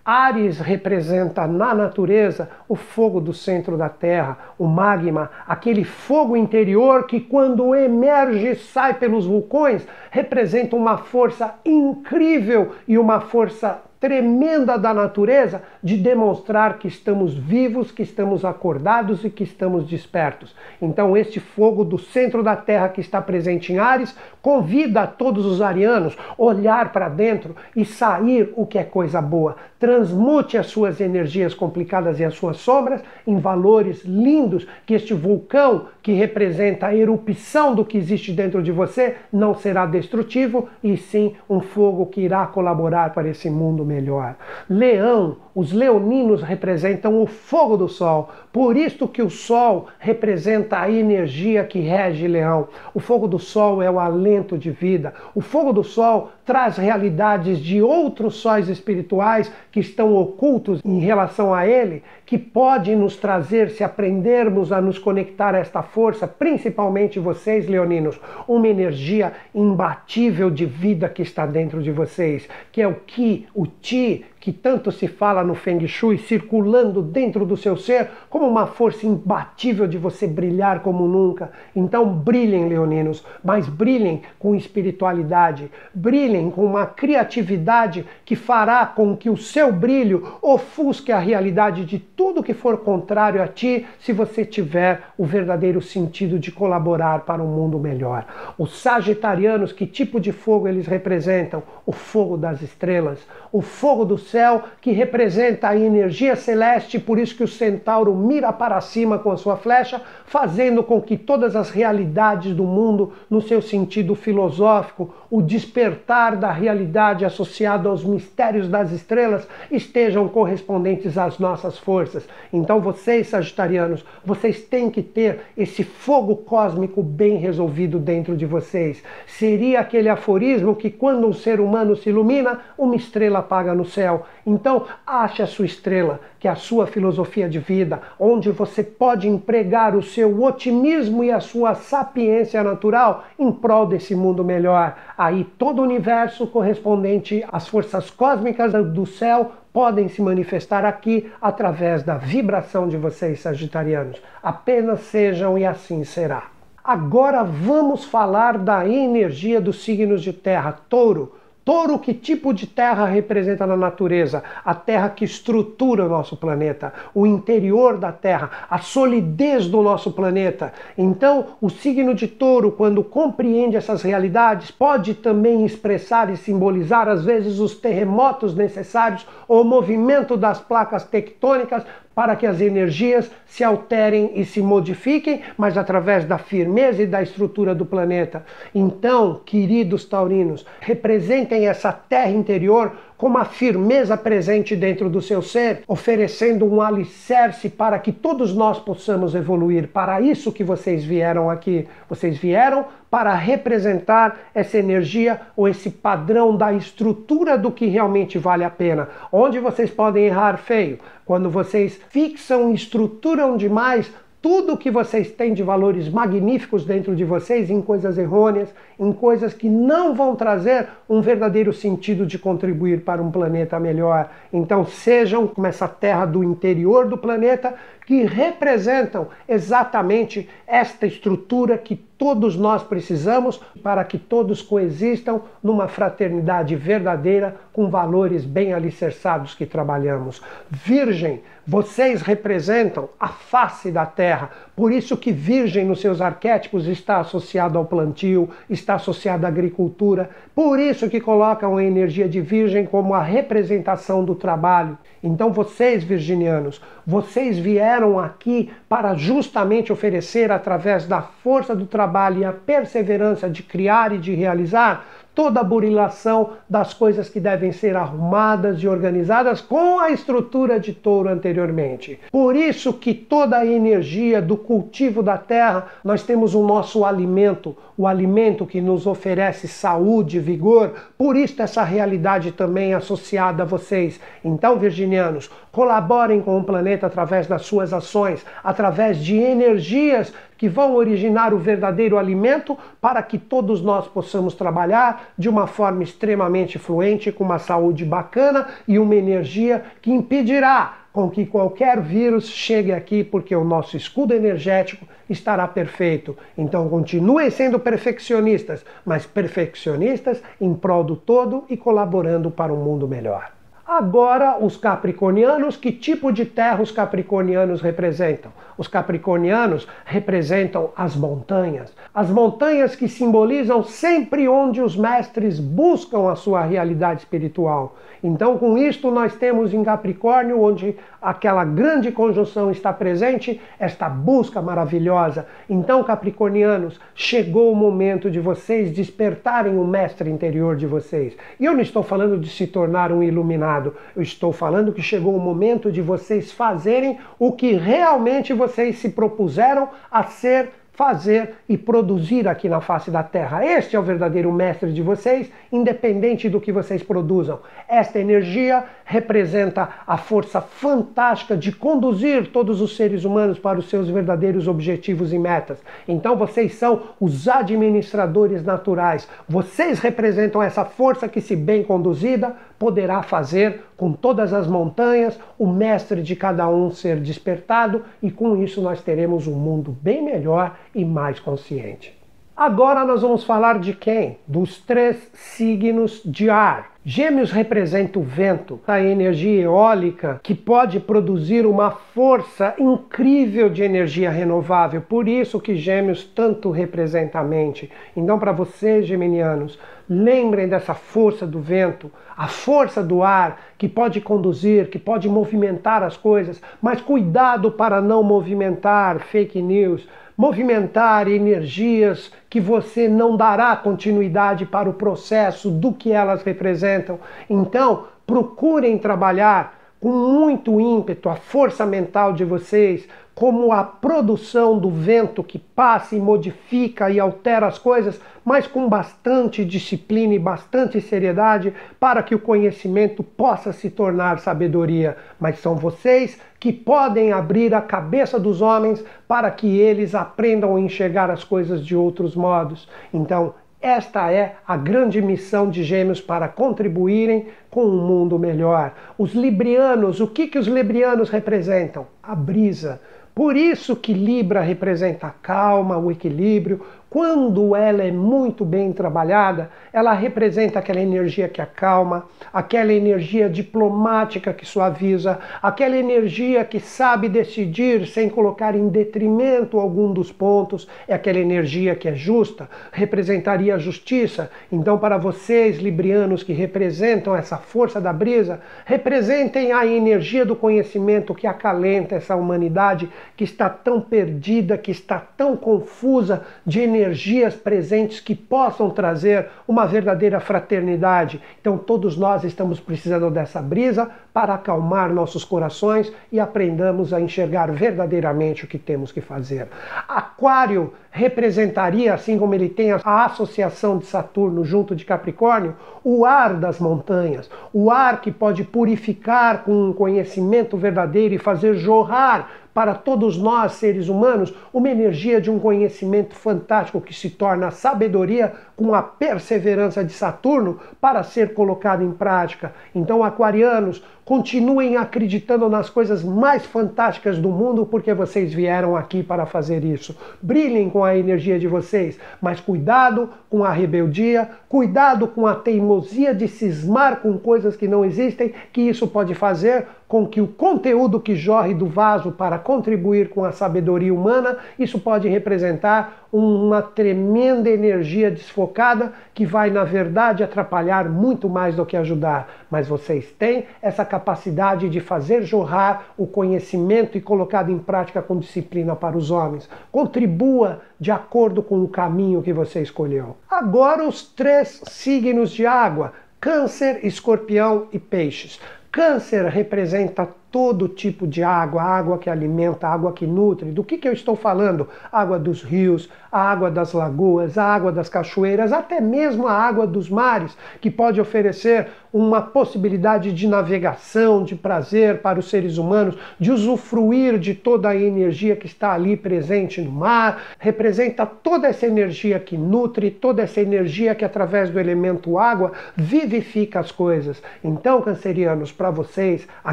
Ares 0.04 0.58
representa 0.58 1.46
na 1.46 1.74
natureza 1.74 2.50
o 2.68 2.76
fogo 2.76 3.22
do 3.22 3.32
centro 3.32 3.76
da 3.78 3.88
Terra, 3.88 4.36
o 4.58 4.66
magma, 4.66 5.30
aquele 5.46 5.82
fogo 5.82 6.36
interior 6.36 7.06
que, 7.06 7.18
quando 7.18 7.74
emerge 7.74 8.48
e 8.48 8.54
sai 8.54 8.94
pelos 8.94 9.24
vulcões, 9.24 9.86
representa 10.10 10.76
uma 10.76 10.98
força 10.98 11.54
incrível 11.64 12.72
e 12.86 12.98
uma 12.98 13.20
força 13.20 13.80
tremenda 14.04 14.76
da 14.76 14.92
natureza 14.92 15.62
de 15.82 15.96
demonstrar 15.96 16.78
que 16.78 16.86
estamos 16.86 17.32
vivos, 17.32 17.90
que 17.90 18.02
estamos 18.02 18.44
acordados 18.44 19.24
e 19.24 19.30
que 19.30 19.44
estamos 19.44 19.86
despertos. 19.86 20.54
Então, 20.82 21.16
este 21.16 21.40
fogo 21.40 21.82
do 21.82 21.96
centro 21.96 22.42
da 22.42 22.54
Terra 22.54 22.90
que 22.90 23.00
está 23.00 23.22
presente 23.22 23.72
em 23.72 23.78
Ares 23.78 24.14
convida 24.42 25.00
a 25.00 25.06
todos 25.06 25.46
os 25.46 25.62
arianos 25.62 26.14
olhar 26.36 26.92
para 26.92 27.08
dentro 27.08 27.56
e 27.74 27.82
sair 27.82 28.52
o 28.56 28.66
que 28.66 28.76
é 28.76 28.84
coisa 28.84 29.22
boa. 29.22 29.56
Transmute 29.80 30.58
as 30.58 30.66
suas 30.66 31.00
energias 31.00 31.54
complicadas 31.54 32.20
e 32.20 32.24
as 32.24 32.34
suas 32.34 32.58
sombras 32.58 33.02
em 33.26 33.38
valores 33.38 34.04
lindos 34.04 34.66
que 34.84 34.92
este 34.92 35.14
vulcão 35.14 35.86
que 36.02 36.12
representa 36.12 36.88
a 36.88 36.94
erupção 36.94 37.74
do 37.74 37.86
que 37.86 37.96
existe 37.96 38.32
dentro 38.32 38.62
de 38.62 38.70
você 38.70 39.16
não 39.32 39.54
será 39.54 39.86
destrutivo 39.86 40.68
e 40.82 40.98
sim 40.98 41.34
um 41.48 41.60
fogo 41.60 42.04
que 42.04 42.20
irá 42.20 42.46
colaborar 42.46 43.14
para 43.14 43.28
esse 43.28 43.48
mundo 43.48 43.82
melhor 43.82 43.93
melhor. 43.94 44.36
Leão, 44.68 45.36
os 45.54 45.72
leoninos 45.72 46.42
representam 46.42 47.22
o 47.22 47.26
fogo 47.26 47.76
do 47.76 47.88
sol, 47.88 48.28
por 48.52 48.76
isto 48.76 49.06
que 49.06 49.22
o 49.22 49.30
sol 49.30 49.86
representa 49.98 50.80
a 50.80 50.90
energia 50.90 51.64
que 51.64 51.78
rege 51.78 52.26
leão. 52.26 52.68
O 52.92 53.00
fogo 53.00 53.28
do 53.28 53.38
sol 53.38 53.82
é 53.82 53.90
o 53.90 54.00
alento 54.00 54.58
de 54.58 54.70
vida. 54.70 55.14
O 55.34 55.40
fogo 55.40 55.72
do 55.72 55.84
sol 55.84 56.30
traz 56.44 56.76
realidades 56.76 57.58
de 57.58 57.80
outros 57.80 58.36
sóis 58.36 58.68
espirituais 58.68 59.50
que 59.72 59.80
estão 59.80 60.14
ocultos 60.14 60.80
em 60.84 60.98
relação 61.00 61.54
a 61.54 61.66
ele, 61.66 62.02
que 62.26 62.38
pode 62.38 62.94
nos 62.94 63.16
trazer, 63.16 63.70
se 63.70 63.82
aprendermos 63.82 64.72
a 64.72 64.80
nos 64.80 64.98
conectar 64.98 65.54
a 65.54 65.58
esta 65.58 65.82
força, 65.82 66.28
principalmente 66.28 67.18
vocês, 67.18 67.68
leoninos, 67.68 68.20
uma 68.46 68.68
energia 68.68 69.32
imbatível 69.54 70.50
de 70.50 70.66
vida 70.66 71.08
que 71.08 71.22
está 71.22 71.46
dentro 71.46 71.82
de 71.82 71.90
vocês, 71.90 72.48
que 72.70 72.82
é 72.82 72.88
o 72.88 72.94
Ki, 72.94 73.46
o 73.54 73.66
Ti, 73.66 74.24
que 74.44 74.52
tanto 74.52 74.92
se 74.92 75.08
fala 75.08 75.42
no 75.42 75.54
Feng 75.54 75.88
Shui, 75.88 76.18
circulando 76.18 77.00
dentro 77.00 77.46
do 77.46 77.56
seu 77.56 77.78
ser, 77.78 78.10
como 78.28 78.46
uma 78.46 78.66
força 78.66 79.06
imbatível 79.06 79.86
de 79.86 79.96
você 79.96 80.26
brilhar 80.26 80.80
como 80.80 81.08
nunca. 81.08 81.50
Então 81.74 82.06
brilhem, 82.12 82.68
leoninos, 82.68 83.24
mas 83.42 83.66
brilhem 83.66 84.20
com 84.38 84.54
espiritualidade, 84.54 85.70
brilhem 85.94 86.50
com 86.50 86.62
uma 86.62 86.84
criatividade 86.84 88.04
que 88.22 88.36
fará 88.36 88.84
com 88.84 89.16
que 89.16 89.30
o 89.30 89.36
seu 89.38 89.72
brilho 89.72 90.36
ofusque 90.42 91.10
a 91.10 91.18
realidade 91.18 91.86
de 91.86 91.98
tudo 91.98 92.42
que 92.42 92.52
for 92.52 92.76
contrário 92.76 93.42
a 93.42 93.48
ti, 93.48 93.86
se 93.98 94.12
você 94.12 94.44
tiver 94.44 95.04
o 95.16 95.24
verdadeiro 95.24 95.80
sentido 95.80 96.38
de 96.38 96.52
colaborar 96.52 97.20
para 97.20 97.42
um 97.42 97.46
mundo 97.46 97.78
melhor. 97.78 98.26
Os 98.58 98.76
sagitarianos, 98.78 99.72
que 99.72 99.86
tipo 99.86 100.20
de 100.20 100.32
fogo 100.32 100.68
eles 100.68 100.86
representam? 100.86 101.62
O 101.86 101.92
fogo 101.92 102.36
das 102.36 102.60
estrelas, 102.60 103.26
o 103.50 103.62
fogo 103.62 104.04
do 104.04 104.18
céu 104.34 104.64
que 104.80 104.90
representa 104.90 105.68
a 105.68 105.76
energia 105.76 106.34
celeste, 106.34 106.98
por 106.98 107.20
isso 107.20 107.36
que 107.36 107.44
o 107.44 107.48
centauro 107.48 108.12
mira 108.12 108.52
para 108.52 108.80
cima 108.80 109.16
com 109.16 109.30
a 109.30 109.36
sua 109.36 109.56
flecha, 109.56 110.02
fazendo 110.26 110.82
com 110.82 111.00
que 111.00 111.16
todas 111.16 111.54
as 111.54 111.70
realidades 111.70 112.52
do 112.52 112.64
mundo, 112.64 113.12
no 113.30 113.40
seu 113.40 113.62
sentido 113.62 114.16
filosófico, 114.16 115.14
o 115.30 115.40
despertar 115.40 116.36
da 116.36 116.50
realidade 116.50 117.24
associado 117.24 117.88
aos 117.88 118.04
mistérios 118.04 118.68
das 118.68 118.90
estrelas, 118.90 119.46
estejam 119.70 120.26
correspondentes 120.28 121.16
às 121.16 121.38
nossas 121.38 121.78
forças. 121.78 122.26
Então 122.52 122.80
vocês, 122.80 123.28
sagitarianos, 123.28 124.04
vocês 124.24 124.62
têm 124.62 124.90
que 124.90 125.02
ter 125.02 125.42
esse 125.56 125.84
fogo 125.84 126.36
cósmico 126.36 127.04
bem 127.04 127.36
resolvido 127.36 128.00
dentro 128.00 128.36
de 128.36 128.46
vocês. 128.46 129.00
Seria 129.28 129.78
aquele 129.78 130.08
aforismo 130.08 130.74
que 130.74 130.90
quando 130.90 131.28
um 131.28 131.32
ser 131.32 131.60
humano 131.60 131.94
se 131.94 132.08
ilumina, 132.08 132.60
uma 132.76 132.96
estrela 132.96 133.38
apaga 133.38 133.72
no 133.74 133.84
céu. 133.84 134.23
Então, 134.46 134.84
ache 135.06 135.42
a 135.42 135.46
sua 135.46 135.66
estrela, 135.66 136.20
que 136.38 136.48
é 136.48 136.50
a 136.50 136.56
sua 136.56 136.86
filosofia 136.86 137.48
de 137.48 137.58
vida, 137.58 138.00
onde 138.18 138.50
você 138.50 138.82
pode 138.82 139.28
empregar 139.28 139.96
o 139.96 140.02
seu 140.02 140.42
otimismo 140.42 141.24
e 141.24 141.30
a 141.30 141.40
sua 141.40 141.74
sapiência 141.74 142.62
natural 142.62 143.24
em 143.38 143.50
prol 143.50 143.86
desse 143.86 144.14
mundo 144.14 144.44
melhor. 144.44 144.96
Aí 145.16 145.44
todo 145.58 145.80
o 145.80 145.82
universo 145.82 146.46
correspondente 146.46 147.44
às 147.50 147.68
forças 147.68 148.10
cósmicas 148.10 148.72
do 148.72 149.06
céu 149.06 149.52
podem 149.72 150.08
se 150.08 150.22
manifestar 150.22 150.84
aqui 150.84 151.32
através 151.42 152.02
da 152.02 152.16
vibração 152.16 152.86
de 152.86 152.96
vocês, 152.96 153.40
sagitarianos. 153.40 154.22
Apenas 154.42 155.00
sejam 155.00 155.58
e 155.58 155.66
assim 155.66 156.04
será. 156.04 156.44
Agora 156.84 157.42
vamos 157.42 158.04
falar 158.04 158.58
da 158.58 158.86
energia 158.86 159.60
dos 159.60 159.82
signos 159.82 160.22
de 160.22 160.34
terra. 160.34 160.78
Touro 160.88 161.32
Touro, 161.64 161.98
que 161.98 162.12
tipo 162.12 162.52
de 162.52 162.66
terra 162.66 163.06
representa 163.06 163.66
na 163.66 163.76
natureza? 163.76 164.44
A 164.62 164.74
terra 164.74 165.08
que 165.08 165.24
estrutura 165.24 166.04
o 166.04 166.08
nosso 166.08 166.36
planeta, 166.36 166.92
o 167.14 167.26
interior 167.26 167.96
da 167.96 168.12
terra, 168.12 168.50
a 168.68 168.78
solidez 168.78 169.66
do 169.66 169.82
nosso 169.82 170.12
planeta. 170.12 170.74
Então, 170.98 171.56
o 171.62 171.70
signo 171.70 172.14
de 172.14 172.28
touro, 172.28 172.70
quando 172.70 173.02
compreende 173.02 173.76
essas 173.76 174.02
realidades, 174.02 174.70
pode 174.70 175.14
também 175.14 175.64
expressar 175.64 176.28
e 176.28 176.36
simbolizar, 176.36 177.08
às 177.08 177.24
vezes, 177.24 177.58
os 177.58 177.74
terremotos 177.74 178.54
necessários 178.54 179.26
ou 179.48 179.62
o 179.62 179.64
movimento 179.64 180.36
das 180.36 180.60
placas 180.60 181.04
tectônicas 181.04 181.82
para 182.14 182.36
que 182.36 182.46
as 182.46 182.60
energias 182.60 183.30
se 183.46 183.64
alterem 183.64 184.32
e 184.34 184.44
se 184.44 184.62
modifiquem, 184.62 185.42
mas 185.56 185.76
através 185.76 186.24
da 186.24 186.38
firmeza 186.38 187.02
e 187.02 187.06
da 187.06 187.22
estrutura 187.22 187.74
do 187.74 187.84
planeta. 187.84 188.44
Então, 188.74 189.40
queridos 189.44 190.04
taurinos, 190.04 190.64
representem 190.80 191.66
essa 191.66 191.92
terra 191.92 192.30
interior 192.30 192.92
com 193.16 193.26
uma 193.28 193.44
firmeza 193.44 194.16
presente 194.16 194.74
dentro 194.74 195.08
do 195.08 195.22
seu 195.22 195.40
ser, 195.40 195.82
oferecendo 195.86 196.66
um 196.66 196.82
alicerce 196.82 197.68
para 197.68 197.98
que 197.98 198.12
todos 198.12 198.54
nós 198.54 198.78
possamos 198.78 199.34
evoluir. 199.34 199.88
Para 199.88 200.20
isso 200.20 200.52
que 200.52 200.64
vocês 200.64 201.04
vieram 201.04 201.48
aqui. 201.48 201.86
Vocês 202.08 202.36
vieram 202.36 202.86
para 203.14 203.32
representar 203.32 204.40
essa 204.52 204.76
energia 204.76 205.40
ou 205.56 205.68
esse 205.68 205.88
padrão 205.88 206.56
da 206.56 206.72
estrutura 206.72 207.56
do 207.56 207.70
que 207.70 207.86
realmente 207.86 208.38
vale 208.38 208.64
a 208.64 208.70
pena. 208.70 209.08
Onde 209.30 209.60
vocês 209.60 209.88
podem 209.88 210.24
errar 210.24 210.56
feio? 210.56 210.98
Quando 211.24 211.48
vocês 211.48 211.96
fixam 212.10 212.72
e 212.72 212.74
estruturam 212.74 213.56
demais 213.56 214.10
tudo 214.42 214.76
que 214.76 214.90
vocês 214.90 215.30
têm 215.30 215.54
de 215.54 215.62
valores 215.62 216.06
magníficos 216.06 216.84
dentro 216.84 217.16
de 217.16 217.24
vocês 217.24 217.70
em 217.70 217.80
coisas 217.80 218.18
errôneas, 218.18 218.74
em 218.98 219.10
coisas 219.10 219.54
que 219.54 219.70
não 219.70 220.14
vão 220.14 220.36
trazer 220.36 220.88
um 221.08 221.22
verdadeiro 221.22 221.72
sentido 221.72 222.26
de 222.26 222.38
contribuir 222.38 223.04
para 223.04 223.22
um 223.22 223.30
planeta 223.30 223.80
melhor. 223.80 224.28
Então 224.52 224.84
sejam 224.84 225.46
como 225.46 225.66
essa 225.66 225.88
terra 225.88 226.26
do 226.26 226.44
interior 226.44 227.08
do 227.08 227.16
planeta 227.16 227.74
que 228.06 228.24
representam 228.24 229.28
exatamente 229.48 230.46
esta 230.66 231.06
estrutura 231.06 231.78
que 231.78 231.96
todos 232.24 232.56
nós 232.56 232.82
precisamos 232.82 233.60
para 233.82 234.02
que 234.02 234.16
todos 234.16 234.62
coexistam 234.62 235.42
numa 235.62 235.88
fraternidade 235.88 236.74
verdadeira 236.74 237.56
com 237.70 237.90
valores 237.90 238.46
bem 238.46 238.72
alicerçados 238.72 239.54
que 239.54 239.66
trabalhamos. 239.66 240.40
Virgem, 240.70 241.42
vocês 241.66 242.20
representam 242.20 243.08
a 243.18 243.28
face 243.28 243.90
da 243.90 244.04
terra, 244.04 244.50
por 244.76 244.92
isso 244.92 245.16
que 245.16 245.32
Virgem 245.32 245.84
nos 245.84 246.00
seus 246.00 246.20
arquétipos 246.20 246.86
está 246.86 247.18
associado 247.20 247.78
ao 247.78 247.86
plantio, 247.86 248.50
está 248.68 248.94
associado 248.94 249.46
à 249.46 249.48
agricultura, 249.48 250.30
por 250.54 250.78
isso 250.78 251.08
que 251.08 251.20
colocam 251.20 251.76
a 251.76 251.84
energia 251.84 252.28
de 252.28 252.40
Virgem 252.40 252.84
como 252.84 253.14
a 253.14 253.22
representação 253.22 254.24
do 254.24 254.34
trabalho. 254.34 254.98
Então 255.22 255.52
vocês, 255.52 256.04
virginianos, 256.04 256.82
vocês 257.06 257.58
vieram 257.58 258.18
aqui 258.18 258.70
para 258.88 259.14
justamente 259.14 259.92
oferecer 259.92 260.52
através 260.52 261.06
da 261.06 261.22
força 261.22 261.74
do 261.74 261.86
trabalho 261.86 262.40
e 262.40 262.44
a 262.44 262.52
perseverança 262.52 263.48
de 263.48 263.62
criar 263.62 264.12
e 264.12 264.18
de 264.18 264.34
realizar 264.34 265.06
toda 265.34 265.60
a 265.60 265.64
burilação 265.64 266.50
das 266.70 266.94
coisas 266.94 267.28
que 267.28 267.40
devem 267.40 267.72
ser 267.72 267.96
arrumadas 267.96 268.80
e 268.82 268.86
organizadas 268.86 269.60
com 269.60 269.98
a 269.98 270.10
estrutura 270.10 270.78
de 270.78 270.92
touro 270.92 271.28
anteriormente. 271.28 272.20
Por 272.30 272.54
isso 272.54 272.92
que 272.92 273.12
toda 273.12 273.58
a 273.58 273.66
energia 273.66 274.40
do 274.40 274.56
cultivo 274.56 275.22
da 275.22 275.36
terra, 275.36 275.86
nós 276.04 276.22
temos 276.22 276.54
o 276.54 276.64
nosso 276.64 277.04
alimento, 277.04 277.76
o 277.96 278.06
alimento 278.06 278.64
que 278.64 278.80
nos 278.80 279.06
oferece 279.06 279.66
saúde, 279.66 280.38
vigor. 280.38 280.92
Por 281.18 281.36
isso 281.36 281.60
essa 281.60 281.82
realidade 281.82 282.52
também 282.52 282.94
associada 282.94 283.62
a 283.62 283.66
vocês. 283.66 284.20
Então, 284.44 284.78
virginianos, 284.78 285.50
colaborem 285.72 286.40
com 286.40 286.58
o 286.58 286.64
planeta 286.64 287.06
através 287.06 287.46
das 287.46 287.62
suas 287.62 287.92
ações, 287.92 288.44
através 288.62 289.18
de 289.18 289.36
energias 289.36 290.32
que 290.64 290.68
vão 290.70 290.94
originar 290.94 291.52
o 291.52 291.58
verdadeiro 291.58 292.16
alimento 292.16 292.74
para 292.98 293.22
que 293.22 293.36
todos 293.36 293.82
nós 293.82 294.08
possamos 294.08 294.54
trabalhar 294.54 295.34
de 295.36 295.46
uma 295.46 295.66
forma 295.66 296.02
extremamente 296.02 296.78
fluente, 296.78 297.30
com 297.30 297.44
uma 297.44 297.58
saúde 297.58 298.02
bacana 298.02 298.68
e 298.88 298.98
uma 298.98 299.14
energia 299.14 299.84
que 300.00 300.10
impedirá 300.10 301.00
com 301.12 301.28
que 301.28 301.44
qualquer 301.44 302.00
vírus 302.00 302.48
chegue 302.48 302.92
aqui, 302.92 303.22
porque 303.22 303.54
o 303.54 303.62
nosso 303.62 303.94
escudo 303.94 304.32
energético 304.32 305.06
estará 305.28 305.68
perfeito. 305.68 306.34
Então 306.56 306.88
continuem 306.88 307.50
sendo 307.50 307.78
perfeccionistas, 307.78 308.86
mas 309.04 309.26
perfeccionistas 309.26 310.42
em 310.58 310.72
prol 310.72 311.04
do 311.04 311.14
todo 311.14 311.66
e 311.68 311.76
colaborando 311.76 312.50
para 312.50 312.72
um 312.72 312.82
mundo 312.82 313.06
melhor. 313.06 313.52
Agora, 313.86 314.56
os 314.64 314.78
capricornianos, 314.78 315.76
que 315.76 315.92
tipo 315.92 316.32
de 316.32 316.46
terra 316.46 316.80
os 316.80 316.90
capricornianos 316.90 317.82
representam? 317.82 318.50
Os 318.78 318.88
capricornianos 318.88 319.86
representam 320.06 320.90
as 320.96 321.14
montanhas. 321.14 321.94
As 322.14 322.30
montanhas 322.30 322.96
que 322.96 323.06
simbolizam 323.06 323.84
sempre 323.84 324.48
onde 324.48 324.80
os 324.80 324.96
mestres 324.96 325.60
buscam 325.60 326.30
a 326.30 326.34
sua 326.34 326.62
realidade 326.62 327.20
espiritual. 327.20 327.94
Então, 328.22 328.56
com 328.56 328.78
isto, 328.78 329.10
nós 329.10 329.36
temos 329.36 329.74
em 329.74 329.84
Capricórnio, 329.84 330.62
onde 330.62 330.96
aquela 331.20 331.62
grande 331.62 332.10
conjunção 332.10 332.70
está 332.70 332.90
presente, 332.90 333.60
esta 333.78 334.08
busca 334.08 334.62
maravilhosa. 334.62 335.46
Então, 335.68 336.02
capricornianos, 336.02 336.98
chegou 337.14 337.70
o 337.70 337.76
momento 337.76 338.30
de 338.30 338.40
vocês 338.40 338.90
despertarem 338.90 339.76
o 339.76 339.86
mestre 339.86 340.30
interior 340.30 340.74
de 340.74 340.86
vocês. 340.86 341.36
E 341.60 341.66
eu 341.66 341.74
não 341.74 341.82
estou 341.82 342.02
falando 342.02 342.38
de 342.38 342.48
se 342.48 342.66
tornar 342.66 343.12
um 343.12 343.22
iluminado, 343.22 343.73
eu 344.14 344.22
estou 344.22 344.52
falando 344.52 344.92
que 344.92 345.02
chegou 345.02 345.34
o 345.34 345.40
momento 345.40 345.90
de 345.90 346.02
vocês 346.02 346.52
fazerem 346.52 347.18
o 347.38 347.52
que 347.52 347.72
realmente 347.72 348.52
vocês 348.52 348.98
se 348.98 349.08
propuseram 349.08 349.88
a 350.10 350.24
ser 350.24 350.70
fazer 350.94 351.54
e 351.68 351.76
produzir 351.76 352.46
aqui 352.48 352.68
na 352.68 352.80
face 352.80 353.10
da 353.10 353.22
terra. 353.22 353.66
Este 353.66 353.96
é 353.96 353.98
o 353.98 354.02
verdadeiro 354.02 354.52
mestre 354.52 354.92
de 354.92 355.02
vocês, 355.02 355.50
independente 355.70 356.48
do 356.48 356.60
que 356.60 356.72
vocês 356.72 357.02
produzam. 357.02 357.60
Esta 357.88 358.18
energia 358.18 358.84
representa 359.04 359.88
a 360.06 360.16
força 360.16 360.60
fantástica 360.60 361.56
de 361.56 361.72
conduzir 361.72 362.52
todos 362.52 362.80
os 362.80 362.96
seres 362.96 363.24
humanos 363.24 363.58
para 363.58 363.78
os 363.78 363.90
seus 363.90 364.08
verdadeiros 364.08 364.68
objetivos 364.68 365.32
e 365.32 365.38
metas. 365.38 365.82
Então 366.06 366.36
vocês 366.36 366.74
são 366.74 367.02
os 367.20 367.48
administradores 367.48 368.64
naturais. 368.64 369.28
Vocês 369.48 369.98
representam 369.98 370.62
essa 370.62 370.84
força 370.84 371.28
que, 371.28 371.40
se 371.40 371.56
bem 371.56 371.82
conduzida, 371.82 372.54
poderá 372.78 373.22
fazer 373.22 373.82
com 373.96 374.12
todas 374.12 374.52
as 374.52 374.66
montanhas 374.66 375.38
o 375.58 375.66
mestre 375.66 376.22
de 376.22 376.34
cada 376.34 376.68
um 376.68 376.90
ser 376.90 377.20
despertado 377.20 378.02
e 378.22 378.30
com 378.30 378.62
isso 378.62 378.80
nós 378.80 379.00
teremos 379.00 379.46
um 379.46 379.54
mundo 379.54 379.96
bem 380.00 380.22
melhor 380.22 380.76
e 380.94 381.04
mais 381.04 381.40
consciente. 381.40 382.24
Agora 382.56 383.04
nós 383.04 383.22
vamos 383.22 383.42
falar 383.42 383.80
de 383.80 383.92
quem? 383.92 384.38
Dos 384.46 384.78
três 384.78 385.28
signos 385.32 386.22
de 386.24 386.48
ar. 386.48 386.92
Gêmeos 387.04 387.50
representa 387.50 388.16
o 388.16 388.22
vento, 388.22 388.80
a 388.86 389.00
energia 389.00 389.64
eólica 389.64 390.40
que 390.40 390.54
pode 390.54 391.00
produzir 391.00 391.66
uma 391.66 391.90
força 391.90 392.72
incrível 392.78 393.68
de 393.68 393.82
energia 393.82 394.30
renovável. 394.30 395.02
Por 395.02 395.28
isso 395.28 395.60
que 395.60 395.74
Gêmeos 395.74 396.24
tanto 396.24 396.70
representa 396.70 397.40
a 397.40 397.42
mente. 397.42 397.90
Então, 398.16 398.38
para 398.38 398.52
vocês, 398.52 399.04
geminianos, 399.04 399.76
lembrem 400.08 400.68
dessa 400.68 400.94
força 400.94 401.46
do 401.46 401.60
vento, 401.60 402.10
a 402.36 402.46
força 402.46 403.02
do 403.02 403.22
ar 403.22 403.60
que 403.78 403.88
pode 403.88 404.20
conduzir, 404.20 404.90
que 404.90 404.98
pode 404.98 405.28
movimentar 405.28 406.02
as 406.02 406.16
coisas, 406.16 406.60
mas 406.82 407.00
cuidado 407.00 407.70
para 407.70 408.00
não 408.00 408.22
movimentar 408.22 409.20
fake 409.20 409.62
news 409.62 410.06
movimentar 410.36 411.28
energias 411.28 412.32
que 412.50 412.60
você 412.60 413.08
não 413.08 413.36
dará 413.36 413.74
continuidade 413.76 414.66
para 414.66 414.90
o 414.90 414.94
processo 414.94 415.70
do 415.70 415.92
que 415.92 416.10
elas 416.12 416.42
representam. 416.42 417.18
Então, 417.48 418.04
procurem 418.26 418.98
trabalhar 418.98 419.78
com 420.00 420.10
muito 420.10 420.80
ímpeto 420.80 421.28
a 421.28 421.36
força 421.36 421.86
mental 421.86 422.32
de 422.32 422.44
vocês, 422.44 423.08
como 423.34 423.72
a 423.72 423.82
produção 423.82 424.78
do 424.78 424.88
vento 424.88 425.42
que 425.42 425.58
passa 425.58 426.14
e 426.14 426.20
modifica 426.20 427.10
e 427.10 427.18
altera 427.18 427.66
as 427.66 427.78
coisas, 427.78 428.20
mas 428.44 428.66
com 428.66 428.88
bastante 428.88 429.64
disciplina 429.64 430.34
e 430.34 430.38
bastante 430.38 431.00
seriedade 431.00 431.74
para 431.98 432.22
que 432.22 432.34
o 432.34 432.38
conhecimento 432.38 433.24
possa 433.24 433.72
se 433.72 433.90
tornar 433.90 434.38
sabedoria. 434.38 435.16
Mas 435.40 435.58
são 435.58 435.74
vocês 435.74 436.40
que 436.60 436.72
podem 436.72 437.32
abrir 437.32 437.74
a 437.74 437.80
cabeça 437.80 438.38
dos 438.38 438.62
homens 438.62 439.04
para 439.26 439.50
que 439.50 439.78
eles 439.78 440.14
aprendam 440.14 440.76
a 440.76 440.80
enxergar 440.80 441.28
as 441.28 441.42
coisas 441.42 441.84
de 441.84 441.96
outros 441.96 442.36
modos. 442.36 442.88
Então, 443.12 443.54
esta 443.84 444.32
é 444.32 444.56
a 444.66 444.78
grande 444.78 445.20
missão 445.20 445.68
de 445.68 445.84
Gêmeos 445.84 446.18
para 446.18 446.48
contribuírem 446.48 447.48
com 447.68 447.84
um 447.84 448.06
mundo 448.06 448.38
melhor. 448.38 448.94
Os 449.18 449.34
librianos, 449.34 450.20
o 450.20 450.26
que, 450.26 450.46
que 450.46 450.58
os 450.58 450.66
librianos 450.66 451.28
representam? 451.28 452.06
A 452.22 452.34
brisa 452.34 452.98
por 453.34 453.56
isso 453.56 453.96
que 453.96 454.14
Libra 454.14 454.60
representa 454.60 455.26
a 455.26 455.30
calma, 455.30 455.98
o 455.98 456.10
equilíbrio, 456.10 456.80
quando 457.14 457.76
ela 457.76 458.02
é 458.02 458.10
muito 458.10 458.64
bem 458.64 458.92
trabalhada, 458.92 459.70
ela 459.92 460.12
representa 460.12 460.80
aquela 460.80 460.98
energia 460.98 461.48
que 461.48 461.60
acalma, 461.60 462.24
aquela 462.52 462.92
energia 462.92 463.48
diplomática 463.48 464.52
que 464.52 464.66
suaviza, 464.66 465.38
aquela 465.62 465.96
energia 465.96 466.64
que 466.64 466.80
sabe 466.80 467.28
decidir 467.28 468.08
sem 468.08 468.28
colocar 468.28 468.74
em 468.74 468.88
detrimento 468.88 469.78
algum 469.78 470.12
dos 470.12 470.32
pontos, 470.32 470.88
é 471.06 471.14
aquela 471.14 471.38
energia 471.38 471.94
que 471.94 472.08
é 472.08 472.16
justa, 472.16 472.68
representaria 472.90 473.76
a 473.76 473.78
justiça. 473.78 474.50
Então, 474.72 474.98
para 474.98 475.16
vocês, 475.16 475.78
librianos 475.78 476.42
que 476.42 476.52
representam 476.52 477.36
essa 477.36 477.58
força 477.58 478.00
da 478.00 478.12
brisa, 478.12 478.60
representem 478.84 479.70
a 479.70 479.86
energia 479.86 480.44
do 480.44 480.56
conhecimento 480.56 481.32
que 481.32 481.46
acalenta 481.46 482.16
essa 482.16 482.34
humanidade 482.34 483.08
que 483.36 483.44
está 483.44 483.70
tão 483.70 484.00
perdida, 484.00 484.76
que 484.76 484.90
está 484.90 485.20
tão 485.20 485.56
confusa 485.56 486.44
de 486.66 486.80
energia 486.80 487.03
energias 487.04 487.54
presentes 487.54 488.18
que 488.20 488.34
possam 488.34 488.90
trazer 488.90 489.48
uma 489.68 489.86
verdadeira 489.86 490.40
fraternidade. 490.40 491.40
Então, 491.60 491.76
todos 491.76 492.16
nós 492.16 492.44
estamos 492.44 492.80
precisando 492.80 493.30
dessa 493.30 493.60
brisa 493.60 494.10
para 494.32 494.54
acalmar 494.54 495.12
nossos 495.12 495.44
corações 495.44 496.12
e 496.32 496.40
aprendamos 496.40 497.12
a 497.12 497.20
enxergar 497.20 497.70
verdadeiramente 497.70 498.64
o 498.64 498.66
que 498.66 498.78
temos 498.78 499.12
que 499.12 499.20
fazer. 499.20 499.68
Aquário 500.08 500.92
representaria, 501.10 502.12
assim 502.12 502.36
como 502.36 502.54
ele 502.54 502.68
tem 502.68 502.90
a 502.90 503.24
associação 503.24 503.98
de 503.98 504.06
Saturno 504.06 504.64
junto 504.64 504.96
de 504.96 505.04
Capricórnio, 505.04 505.76
o 506.02 506.24
ar 506.24 506.54
das 506.54 506.80
montanhas, 506.80 507.48
o 507.72 507.88
ar 507.90 508.20
que 508.20 508.32
pode 508.32 508.64
purificar 508.64 509.62
com 509.62 509.90
um 509.90 509.92
conhecimento 509.92 510.76
verdadeiro 510.76 511.34
e 511.34 511.38
fazer 511.38 511.74
jorrar 511.74 512.50
para 512.74 512.92
todos 512.92 513.38
nós, 513.38 513.74
seres 513.74 514.08
humanos, 514.08 514.52
uma 514.72 514.90
energia 514.90 515.40
de 515.40 515.48
um 515.48 515.60
conhecimento 515.60 516.34
fantástico 516.34 517.00
que 517.00 517.14
se 517.14 517.30
torna 517.30 517.70
sabedoria 517.70 518.52
com 518.76 518.92
a 518.92 519.00
perseverança 519.00 520.04
de 520.04 520.12
Saturno 520.12 520.80
para 521.00 521.22
ser 521.22 521.54
colocado 521.54 522.02
em 522.02 522.10
prática. 522.10 522.74
Então, 522.92 523.22
aquarianos, 523.22 524.02
continuem 524.24 524.96
acreditando 524.96 525.68
nas 525.68 525.90
coisas 525.90 526.24
mais 526.24 526.64
fantásticas 526.64 527.38
do 527.38 527.50
mundo 527.50 527.84
porque 527.84 528.12
vocês 528.14 528.54
vieram 528.54 528.96
aqui 528.96 529.22
para 529.22 529.44
fazer 529.44 529.84
isso. 529.84 530.16
Brilhem 530.40 530.88
com 530.88 531.04
a 531.04 531.16
energia 531.16 531.58
de 531.58 531.68
vocês, 531.68 532.18
mas 532.40 532.58
cuidado 532.60 533.28
com 533.50 533.62
a 533.62 533.70
rebeldia, 533.70 534.48
cuidado 534.68 535.28
com 535.28 535.46
a 535.46 535.54
teimosia 535.54 536.34
de 536.34 536.48
cismar 536.48 537.16
com 537.20 537.38
coisas 537.38 537.76
que 537.76 537.86
não 537.86 538.04
existem, 538.04 538.52
que 538.72 538.80
isso 538.80 539.06
pode 539.06 539.34
fazer 539.34 539.86
com 540.08 540.26
que 540.26 540.40
o 540.40 540.46
conteúdo 540.46 541.18
que 541.18 541.34
jorre 541.34 541.74
do 541.74 541.86
vaso 541.86 542.30
para 542.30 542.58
contribuir 542.58 543.30
com 543.30 543.44
a 543.44 543.52
sabedoria 543.52 544.14
humana, 544.14 544.58
isso 544.78 544.98
pode 544.98 545.28
representar 545.28 546.23
uma 546.36 546.82
tremenda 546.82 547.70
energia 547.70 548.28
desfocada 548.28 549.12
que 549.32 549.46
vai, 549.46 549.70
na 549.70 549.84
verdade, 549.84 550.42
atrapalhar 550.42 551.08
muito 551.08 551.48
mais 551.48 551.76
do 551.76 551.86
que 551.86 551.96
ajudar. 551.96 552.52
Mas 552.68 552.88
vocês 552.88 553.30
têm 553.38 553.66
essa 553.80 554.04
capacidade 554.04 554.88
de 554.88 554.98
fazer 554.98 555.42
jorrar 555.42 556.06
o 556.18 556.26
conhecimento 556.26 557.16
e 557.16 557.20
colocado 557.20 557.70
em 557.70 557.78
prática 557.78 558.20
com 558.20 558.36
disciplina 558.36 558.96
para 558.96 559.16
os 559.16 559.30
homens. 559.30 559.70
Contribua 559.92 560.80
de 560.98 561.12
acordo 561.12 561.62
com 561.62 561.80
o 561.84 561.88
caminho 561.88 562.42
que 562.42 562.52
você 562.52 562.82
escolheu. 562.82 563.36
Agora, 563.48 564.02
os 564.02 564.26
três 564.26 564.82
signos 564.88 565.52
de 565.52 565.64
água: 565.64 566.14
Câncer, 566.40 567.06
Escorpião 567.06 567.86
e 567.92 567.98
Peixes. 568.00 568.60
Câncer 568.90 569.46
representa 569.46 570.28
todo 570.54 570.88
tipo 570.88 571.26
de 571.26 571.42
água, 571.42 571.82
água 571.82 572.16
que 572.16 572.30
alimenta, 572.30 572.86
água 572.86 573.12
que 573.12 573.26
nutre. 573.26 573.72
Do 573.72 573.82
que, 573.82 573.98
que 573.98 574.06
eu 574.06 574.12
estou 574.12 574.36
falando? 574.36 574.88
Água 575.10 575.36
dos 575.36 575.64
rios, 575.64 576.08
água 576.30 576.70
das 576.70 576.92
lagoas, 576.92 577.58
água 577.58 577.90
das 577.90 578.08
cachoeiras, 578.08 578.72
até 578.72 579.00
mesmo 579.00 579.48
a 579.48 579.52
água 579.52 579.84
dos 579.84 580.08
mares, 580.08 580.56
que 580.80 580.92
pode 580.92 581.20
oferecer 581.20 581.88
uma 582.12 582.40
possibilidade 582.40 583.32
de 583.32 583.48
navegação, 583.48 584.44
de 584.44 584.54
prazer 584.54 585.20
para 585.22 585.40
os 585.40 585.50
seres 585.50 585.78
humanos, 585.78 586.16
de 586.38 586.52
usufruir 586.52 587.36
de 587.40 587.54
toda 587.54 587.88
a 587.88 587.96
energia 587.96 588.54
que 588.54 588.66
está 588.66 588.92
ali 588.92 589.16
presente 589.16 589.80
no 589.80 589.90
mar. 589.90 590.40
Representa 590.60 591.26
toda 591.26 591.66
essa 591.66 591.86
energia 591.86 592.38
que 592.38 592.56
nutre, 592.56 593.10
toda 593.10 593.42
essa 593.42 593.60
energia 593.60 594.14
que, 594.14 594.24
através 594.24 594.70
do 594.70 594.78
elemento 594.78 595.36
água, 595.36 595.72
vivifica 595.96 596.78
as 596.78 596.92
coisas. 596.92 597.42
Então, 597.64 598.00
cancerianos, 598.00 598.70
para 598.70 598.90
vocês, 598.90 599.48
a 599.64 599.72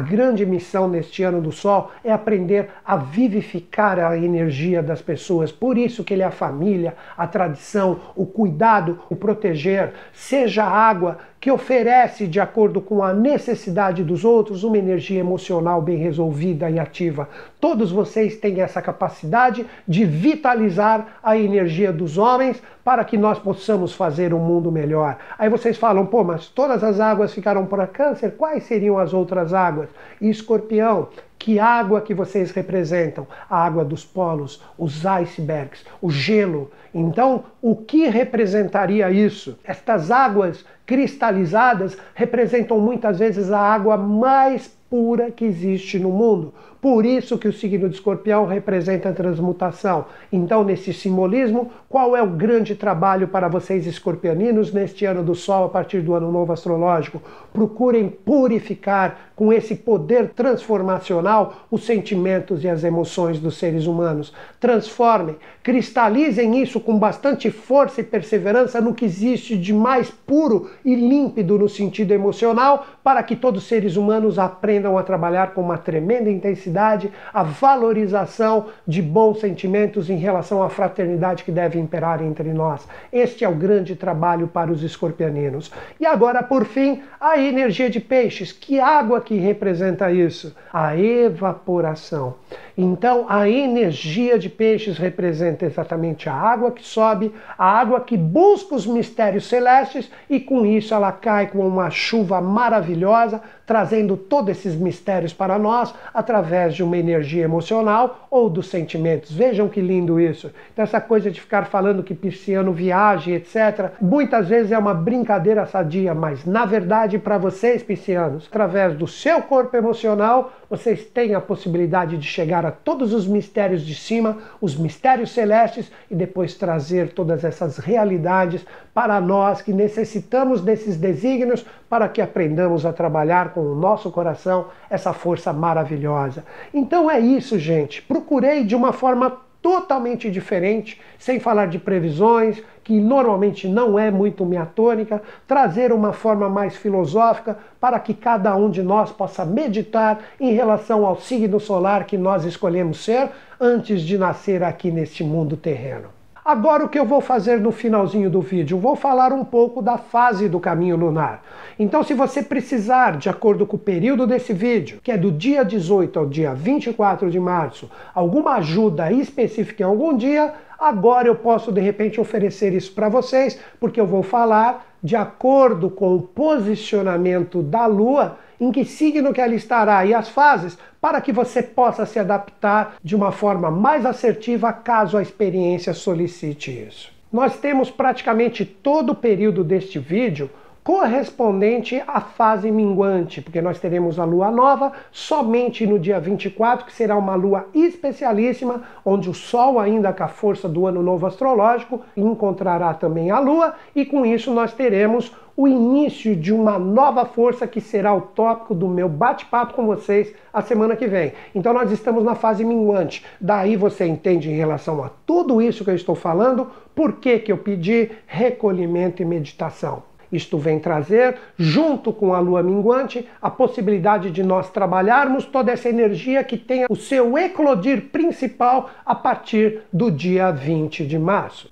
grande 0.00 0.44
missão 0.44 0.71
missão 0.72 0.88
neste 0.88 1.22
ano 1.22 1.42
do 1.42 1.52
Sol 1.52 1.90
é 2.02 2.10
aprender 2.10 2.70
a 2.84 2.96
vivificar 2.96 3.98
a 3.98 4.16
energia 4.16 4.82
das 4.82 5.02
pessoas. 5.02 5.52
Por 5.52 5.76
isso 5.76 6.02
que 6.02 6.14
ele 6.14 6.22
é 6.22 6.26
a 6.26 6.30
família, 6.30 6.96
a 7.16 7.26
tradição, 7.26 8.00
o 8.16 8.24
cuidado, 8.24 8.98
o 9.10 9.14
proteger, 9.14 9.92
seja 10.14 10.64
água, 10.64 11.18
que 11.42 11.50
oferece, 11.50 12.28
de 12.28 12.38
acordo 12.38 12.80
com 12.80 13.02
a 13.02 13.12
necessidade 13.12 14.04
dos 14.04 14.24
outros, 14.24 14.62
uma 14.62 14.78
energia 14.78 15.18
emocional 15.18 15.82
bem 15.82 15.96
resolvida 15.96 16.70
e 16.70 16.78
ativa. 16.78 17.28
Todos 17.60 17.90
vocês 17.90 18.36
têm 18.36 18.60
essa 18.60 18.80
capacidade 18.80 19.66
de 19.86 20.04
vitalizar 20.04 21.18
a 21.20 21.36
energia 21.36 21.92
dos 21.92 22.16
homens 22.16 22.62
para 22.84 23.04
que 23.04 23.18
nós 23.18 23.40
possamos 23.40 23.92
fazer 23.92 24.32
um 24.32 24.38
mundo 24.38 24.70
melhor. 24.70 25.18
Aí 25.36 25.48
vocês 25.48 25.76
falam, 25.76 26.06
pô, 26.06 26.22
mas 26.22 26.46
todas 26.46 26.84
as 26.84 27.00
águas 27.00 27.34
ficaram 27.34 27.66
para 27.66 27.88
câncer, 27.88 28.36
quais 28.36 28.62
seriam 28.62 28.96
as 28.96 29.12
outras 29.12 29.52
águas? 29.52 29.88
E 30.20 30.30
escorpião, 30.30 31.08
que 31.36 31.58
água 31.58 32.00
que 32.00 32.14
vocês 32.14 32.52
representam? 32.52 33.26
A 33.50 33.64
água 33.64 33.84
dos 33.84 34.04
polos, 34.04 34.62
os 34.78 35.04
icebergs, 35.04 35.84
o 36.00 36.08
gelo. 36.08 36.70
Então, 36.94 37.44
o 37.60 37.74
que 37.74 38.06
representaria 38.06 39.10
isso? 39.10 39.58
Estas 39.64 40.10
águas 40.10 40.64
cristalizadas 40.84 41.96
representam 42.14 42.78
muitas 42.78 43.18
vezes 43.18 43.50
a 43.50 43.58
água 43.58 43.96
mais 43.96 44.68
pura 44.90 45.30
que 45.30 45.44
existe 45.44 45.98
no 45.98 46.10
mundo. 46.10 46.52
Por 46.82 47.06
isso 47.06 47.38
que 47.38 47.46
o 47.46 47.52
signo 47.52 47.88
de 47.88 47.94
escorpião 47.94 48.44
representa 48.44 49.10
a 49.10 49.12
transmutação. 49.12 50.06
Então, 50.32 50.64
nesse 50.64 50.92
simbolismo, 50.92 51.70
qual 51.88 52.16
é 52.16 52.20
o 52.20 52.26
grande 52.26 52.74
trabalho 52.74 53.28
para 53.28 53.46
vocês 53.46 53.86
escorpianinos 53.86 54.72
neste 54.72 55.04
ano 55.04 55.22
do 55.22 55.32
Sol, 55.32 55.66
a 55.66 55.68
partir 55.68 56.00
do 56.00 56.12
ano 56.12 56.32
novo 56.32 56.52
astrológico? 56.52 57.22
Procurem 57.52 58.08
purificar 58.08 59.30
com 59.36 59.52
esse 59.52 59.76
poder 59.76 60.30
transformacional 60.30 61.66
os 61.70 61.84
sentimentos 61.86 62.64
e 62.64 62.68
as 62.68 62.82
emoções 62.82 63.38
dos 63.38 63.58
seres 63.58 63.86
humanos. 63.86 64.32
Transformem, 64.58 65.36
cristalizem 65.62 66.60
isso 66.60 66.80
com 66.80 66.98
bastante 66.98 67.48
força 67.48 68.00
e 68.00 68.04
perseverança 68.04 68.80
no 68.80 68.92
que 68.92 69.04
existe 69.04 69.56
de 69.56 69.72
mais 69.72 70.10
puro 70.10 70.68
e 70.84 70.96
límpido 70.96 71.56
no 71.56 71.68
sentido 71.68 72.10
emocional, 72.10 72.84
para 73.04 73.22
que 73.22 73.36
todos 73.36 73.62
os 73.62 73.68
seres 73.68 73.96
humanos 73.96 74.36
aprendam 74.36 74.98
a 74.98 75.04
trabalhar 75.04 75.54
com 75.54 75.60
uma 75.60 75.78
tremenda 75.78 76.28
intensidade 76.28 76.71
felicidade, 76.72 77.12
a 77.32 77.42
valorização 77.42 78.66
de 78.86 79.02
bons 79.02 79.40
sentimentos 79.40 80.08
em 80.08 80.16
relação 80.16 80.62
à 80.62 80.70
fraternidade 80.70 81.44
que 81.44 81.52
deve 81.52 81.78
imperar 81.78 82.22
entre 82.22 82.52
nós. 82.52 82.88
Este 83.12 83.44
é 83.44 83.48
o 83.48 83.54
grande 83.54 83.94
trabalho 83.94 84.48
para 84.48 84.72
os 84.72 84.82
escorpianinos. 84.82 85.70
E 86.00 86.06
agora, 86.06 86.42
por 86.42 86.64
fim, 86.64 87.02
a 87.20 87.38
energia 87.38 87.90
de 87.90 88.00
peixes. 88.00 88.52
Que 88.52 88.80
água 88.80 89.20
que 89.20 89.36
representa 89.36 90.10
isso? 90.10 90.54
A 90.72 90.96
evaporação. 90.96 92.34
Então, 92.76 93.26
a 93.28 93.48
energia 93.48 94.38
de 94.38 94.48
peixes 94.48 94.96
representa 94.98 95.66
exatamente 95.66 96.28
a 96.28 96.34
água 96.34 96.70
que 96.70 96.84
sobe, 96.84 97.32
a 97.58 97.66
água 97.66 98.00
que 98.00 98.16
busca 98.16 98.74
os 98.74 98.86
mistérios 98.86 99.46
celestes 99.46 100.10
e 100.28 100.40
com 100.40 100.64
isso 100.64 100.94
ela 100.94 101.12
cai 101.12 101.48
com 101.48 101.66
uma 101.66 101.90
chuva 101.90 102.40
maravilhosa, 102.40 103.42
trazendo 103.66 104.16
todos 104.16 104.50
esses 104.50 104.74
mistérios 104.74 105.32
para 105.32 105.58
nós 105.58 105.94
através 106.12 106.74
de 106.74 106.82
uma 106.82 106.96
energia 106.96 107.44
emocional 107.44 108.26
ou 108.30 108.50
dos 108.50 108.68
sentimentos. 108.68 109.32
Vejam 109.32 109.68
que 109.68 109.80
lindo 109.80 110.20
isso. 110.20 110.50
Então, 110.72 110.82
essa 110.82 111.00
coisa 111.00 111.30
de 111.30 111.40
ficar 111.40 111.66
falando 111.66 112.02
que 112.02 112.14
pisciano 112.14 112.72
viaja, 112.72 113.30
etc., 113.30 113.92
muitas 114.00 114.48
vezes 114.48 114.72
é 114.72 114.78
uma 114.78 114.94
brincadeira 114.94 115.66
sadia, 115.66 116.14
mas 116.14 116.44
na 116.44 116.64
verdade, 116.64 117.18
para 117.18 117.38
vocês, 117.38 117.82
piscianos, 117.82 118.46
através 118.46 118.94
do 118.94 119.06
seu 119.06 119.42
corpo 119.42 119.76
emocional, 119.76 120.52
vocês 120.72 121.04
têm 121.04 121.34
a 121.34 121.40
possibilidade 121.40 122.16
de 122.16 122.26
chegar 122.26 122.64
a 122.64 122.70
todos 122.70 123.12
os 123.12 123.26
mistérios 123.26 123.82
de 123.82 123.94
cima, 123.94 124.38
os 124.58 124.74
mistérios 124.74 125.30
celestes, 125.30 125.92
e 126.10 126.14
depois 126.14 126.54
trazer 126.54 127.12
todas 127.12 127.44
essas 127.44 127.76
realidades 127.76 128.64
para 128.94 129.20
nós 129.20 129.60
que 129.60 129.70
necessitamos 129.70 130.62
desses 130.62 130.96
desígnios 130.96 131.62
para 131.90 132.08
que 132.08 132.22
aprendamos 132.22 132.86
a 132.86 132.92
trabalhar 132.92 133.52
com 133.52 133.60
o 133.60 133.74
nosso 133.74 134.10
coração 134.10 134.68
essa 134.88 135.12
força 135.12 135.52
maravilhosa. 135.52 136.42
Então 136.72 137.10
é 137.10 137.20
isso, 137.20 137.58
gente. 137.58 138.00
Procurei 138.00 138.64
de 138.64 138.74
uma 138.74 138.94
forma 138.94 139.42
totalmente 139.62 140.28
diferente, 140.28 141.00
sem 141.18 141.38
falar 141.38 141.66
de 141.66 141.78
previsões, 141.78 142.60
que 142.82 143.00
normalmente 143.00 143.68
não 143.68 143.96
é 143.96 144.10
muito 144.10 144.44
minha 144.44 144.66
tônica, 144.66 145.22
trazer 145.46 145.92
uma 145.92 146.12
forma 146.12 146.48
mais 146.48 146.76
filosófica 146.76 147.56
para 147.80 147.98
que 148.00 148.12
cada 148.12 148.54
um 148.56 148.68
de 148.68 148.82
nós 148.82 149.12
possa 149.12 149.44
meditar 149.44 150.18
em 150.40 150.52
relação 150.52 151.06
ao 151.06 151.16
signo 151.16 151.60
solar 151.60 152.04
que 152.04 152.18
nós 152.18 152.44
escolhemos 152.44 153.04
ser 153.04 153.30
antes 153.60 154.02
de 154.02 154.18
nascer 154.18 154.64
aqui 154.64 154.90
neste 154.90 155.22
mundo 155.22 155.56
terreno. 155.56 156.21
Agora 156.44 156.84
o 156.84 156.88
que 156.88 156.98
eu 156.98 157.04
vou 157.04 157.20
fazer 157.20 157.60
no 157.60 157.70
finalzinho 157.70 158.28
do 158.28 158.40
vídeo? 158.40 158.76
Vou 158.76 158.96
falar 158.96 159.32
um 159.32 159.44
pouco 159.44 159.80
da 159.80 159.96
fase 159.96 160.48
do 160.48 160.58
caminho 160.58 160.96
lunar. 160.96 161.40
Então, 161.78 162.02
se 162.02 162.14
você 162.14 162.42
precisar, 162.42 163.16
de 163.16 163.28
acordo 163.28 163.64
com 163.64 163.76
o 163.76 163.78
período 163.78 164.26
desse 164.26 164.52
vídeo, 164.52 164.98
que 165.04 165.12
é 165.12 165.16
do 165.16 165.30
dia 165.30 165.64
18 165.64 166.18
ao 166.18 166.26
dia 166.26 166.52
24 166.52 167.30
de 167.30 167.38
março, 167.38 167.88
alguma 168.12 168.56
ajuda 168.56 169.12
específica 169.12 169.84
em 169.84 169.86
algum 169.86 170.16
dia, 170.16 170.52
agora 170.76 171.28
eu 171.28 171.36
posso 171.36 171.70
de 171.70 171.80
repente 171.80 172.20
oferecer 172.20 172.72
isso 172.72 172.92
para 172.92 173.08
vocês, 173.08 173.56
porque 173.78 174.00
eu 174.00 174.06
vou 174.06 174.24
falar 174.24 174.84
de 175.00 175.14
acordo 175.14 175.88
com 175.88 176.16
o 176.16 176.22
posicionamento 176.22 177.62
da 177.62 177.86
Lua 177.86 178.36
em 178.60 178.72
que 178.72 178.84
signo 178.84 179.32
que 179.32 179.40
ela 179.40 179.54
estará 179.54 180.04
e 180.04 180.12
as 180.12 180.28
fases, 180.28 180.76
para 181.02 181.20
que 181.20 181.32
você 181.32 181.60
possa 181.60 182.06
se 182.06 182.20
adaptar 182.20 182.94
de 183.02 183.16
uma 183.16 183.32
forma 183.32 183.72
mais 183.72 184.06
assertiva 184.06 184.72
caso 184.72 185.18
a 185.18 185.22
experiência 185.22 185.92
solicite 185.92 186.70
isso. 186.70 187.10
Nós 187.32 187.58
temos 187.58 187.90
praticamente 187.90 188.64
todo 188.64 189.10
o 189.10 189.14
período 189.16 189.64
deste 189.64 189.98
vídeo 189.98 190.48
correspondente 190.84 192.02
à 192.06 192.20
fase 192.20 192.70
minguante, 192.70 193.40
porque 193.40 193.62
nós 193.62 193.78
teremos 193.78 194.18
a 194.18 194.24
lua 194.24 194.50
nova 194.50 194.92
somente 195.12 195.86
no 195.86 195.98
dia 195.98 196.18
24, 196.18 196.86
que 196.86 196.92
será 196.92 197.16
uma 197.16 197.34
lua 197.36 197.68
especialíssima, 197.72 198.82
onde 199.04 199.30
o 199.30 199.34
Sol, 199.34 199.78
ainda 199.78 200.12
com 200.12 200.24
a 200.24 200.28
força 200.28 200.68
do 200.68 200.86
ano 200.86 201.02
novo 201.02 201.26
astrológico, 201.26 202.00
encontrará 202.16 202.94
também 202.94 203.30
a 203.30 203.38
lua, 203.38 203.74
e 203.94 204.04
com 204.04 204.26
isso 204.26 204.52
nós 204.52 204.72
teremos 204.72 205.32
o 205.56 205.68
início 205.68 206.34
de 206.34 206.52
uma 206.52 206.78
nova 206.78 207.24
força 207.24 207.66
que 207.66 207.80
será 207.80 208.14
o 208.14 208.22
tópico 208.22 208.74
do 208.74 208.88
meu 208.88 209.08
bate-papo 209.08 209.74
com 209.74 209.86
vocês 209.86 210.34
a 210.52 210.62
semana 210.62 210.96
que 210.96 211.06
vem. 211.06 211.32
Então 211.54 211.72
nós 211.72 211.90
estamos 211.92 212.24
na 212.24 212.34
fase 212.34 212.64
minguante. 212.64 213.24
Daí 213.40 213.76
você 213.76 214.06
entende 214.06 214.50
em 214.50 214.56
relação 214.56 215.04
a 215.04 215.10
tudo 215.26 215.60
isso 215.60 215.84
que 215.84 215.90
eu 215.90 215.94
estou 215.94 216.14
falando, 216.14 216.70
por 216.94 217.14
que, 217.16 217.38
que 217.38 217.52
eu 217.52 217.58
pedi 217.58 218.10
recolhimento 218.26 219.20
e 219.20 219.26
meditação. 219.26 220.02
Isto 220.32 220.56
vem 220.56 220.78
trazer, 220.78 221.36
junto 221.58 222.12
com 222.12 222.32
a 222.32 222.40
lua 222.40 222.62
minguante, 222.62 223.28
a 223.40 223.50
possibilidade 223.50 224.30
de 224.30 224.42
nós 224.42 224.70
trabalharmos 224.70 225.44
toda 225.44 225.70
essa 225.70 225.90
energia 225.90 226.42
que 226.42 226.56
tem 226.56 226.86
o 226.88 226.96
seu 226.96 227.36
eclodir 227.36 228.08
principal 228.10 228.88
a 229.04 229.14
partir 229.14 229.82
do 229.92 230.10
dia 230.10 230.50
20 230.50 231.06
de 231.06 231.18
março. 231.18 231.70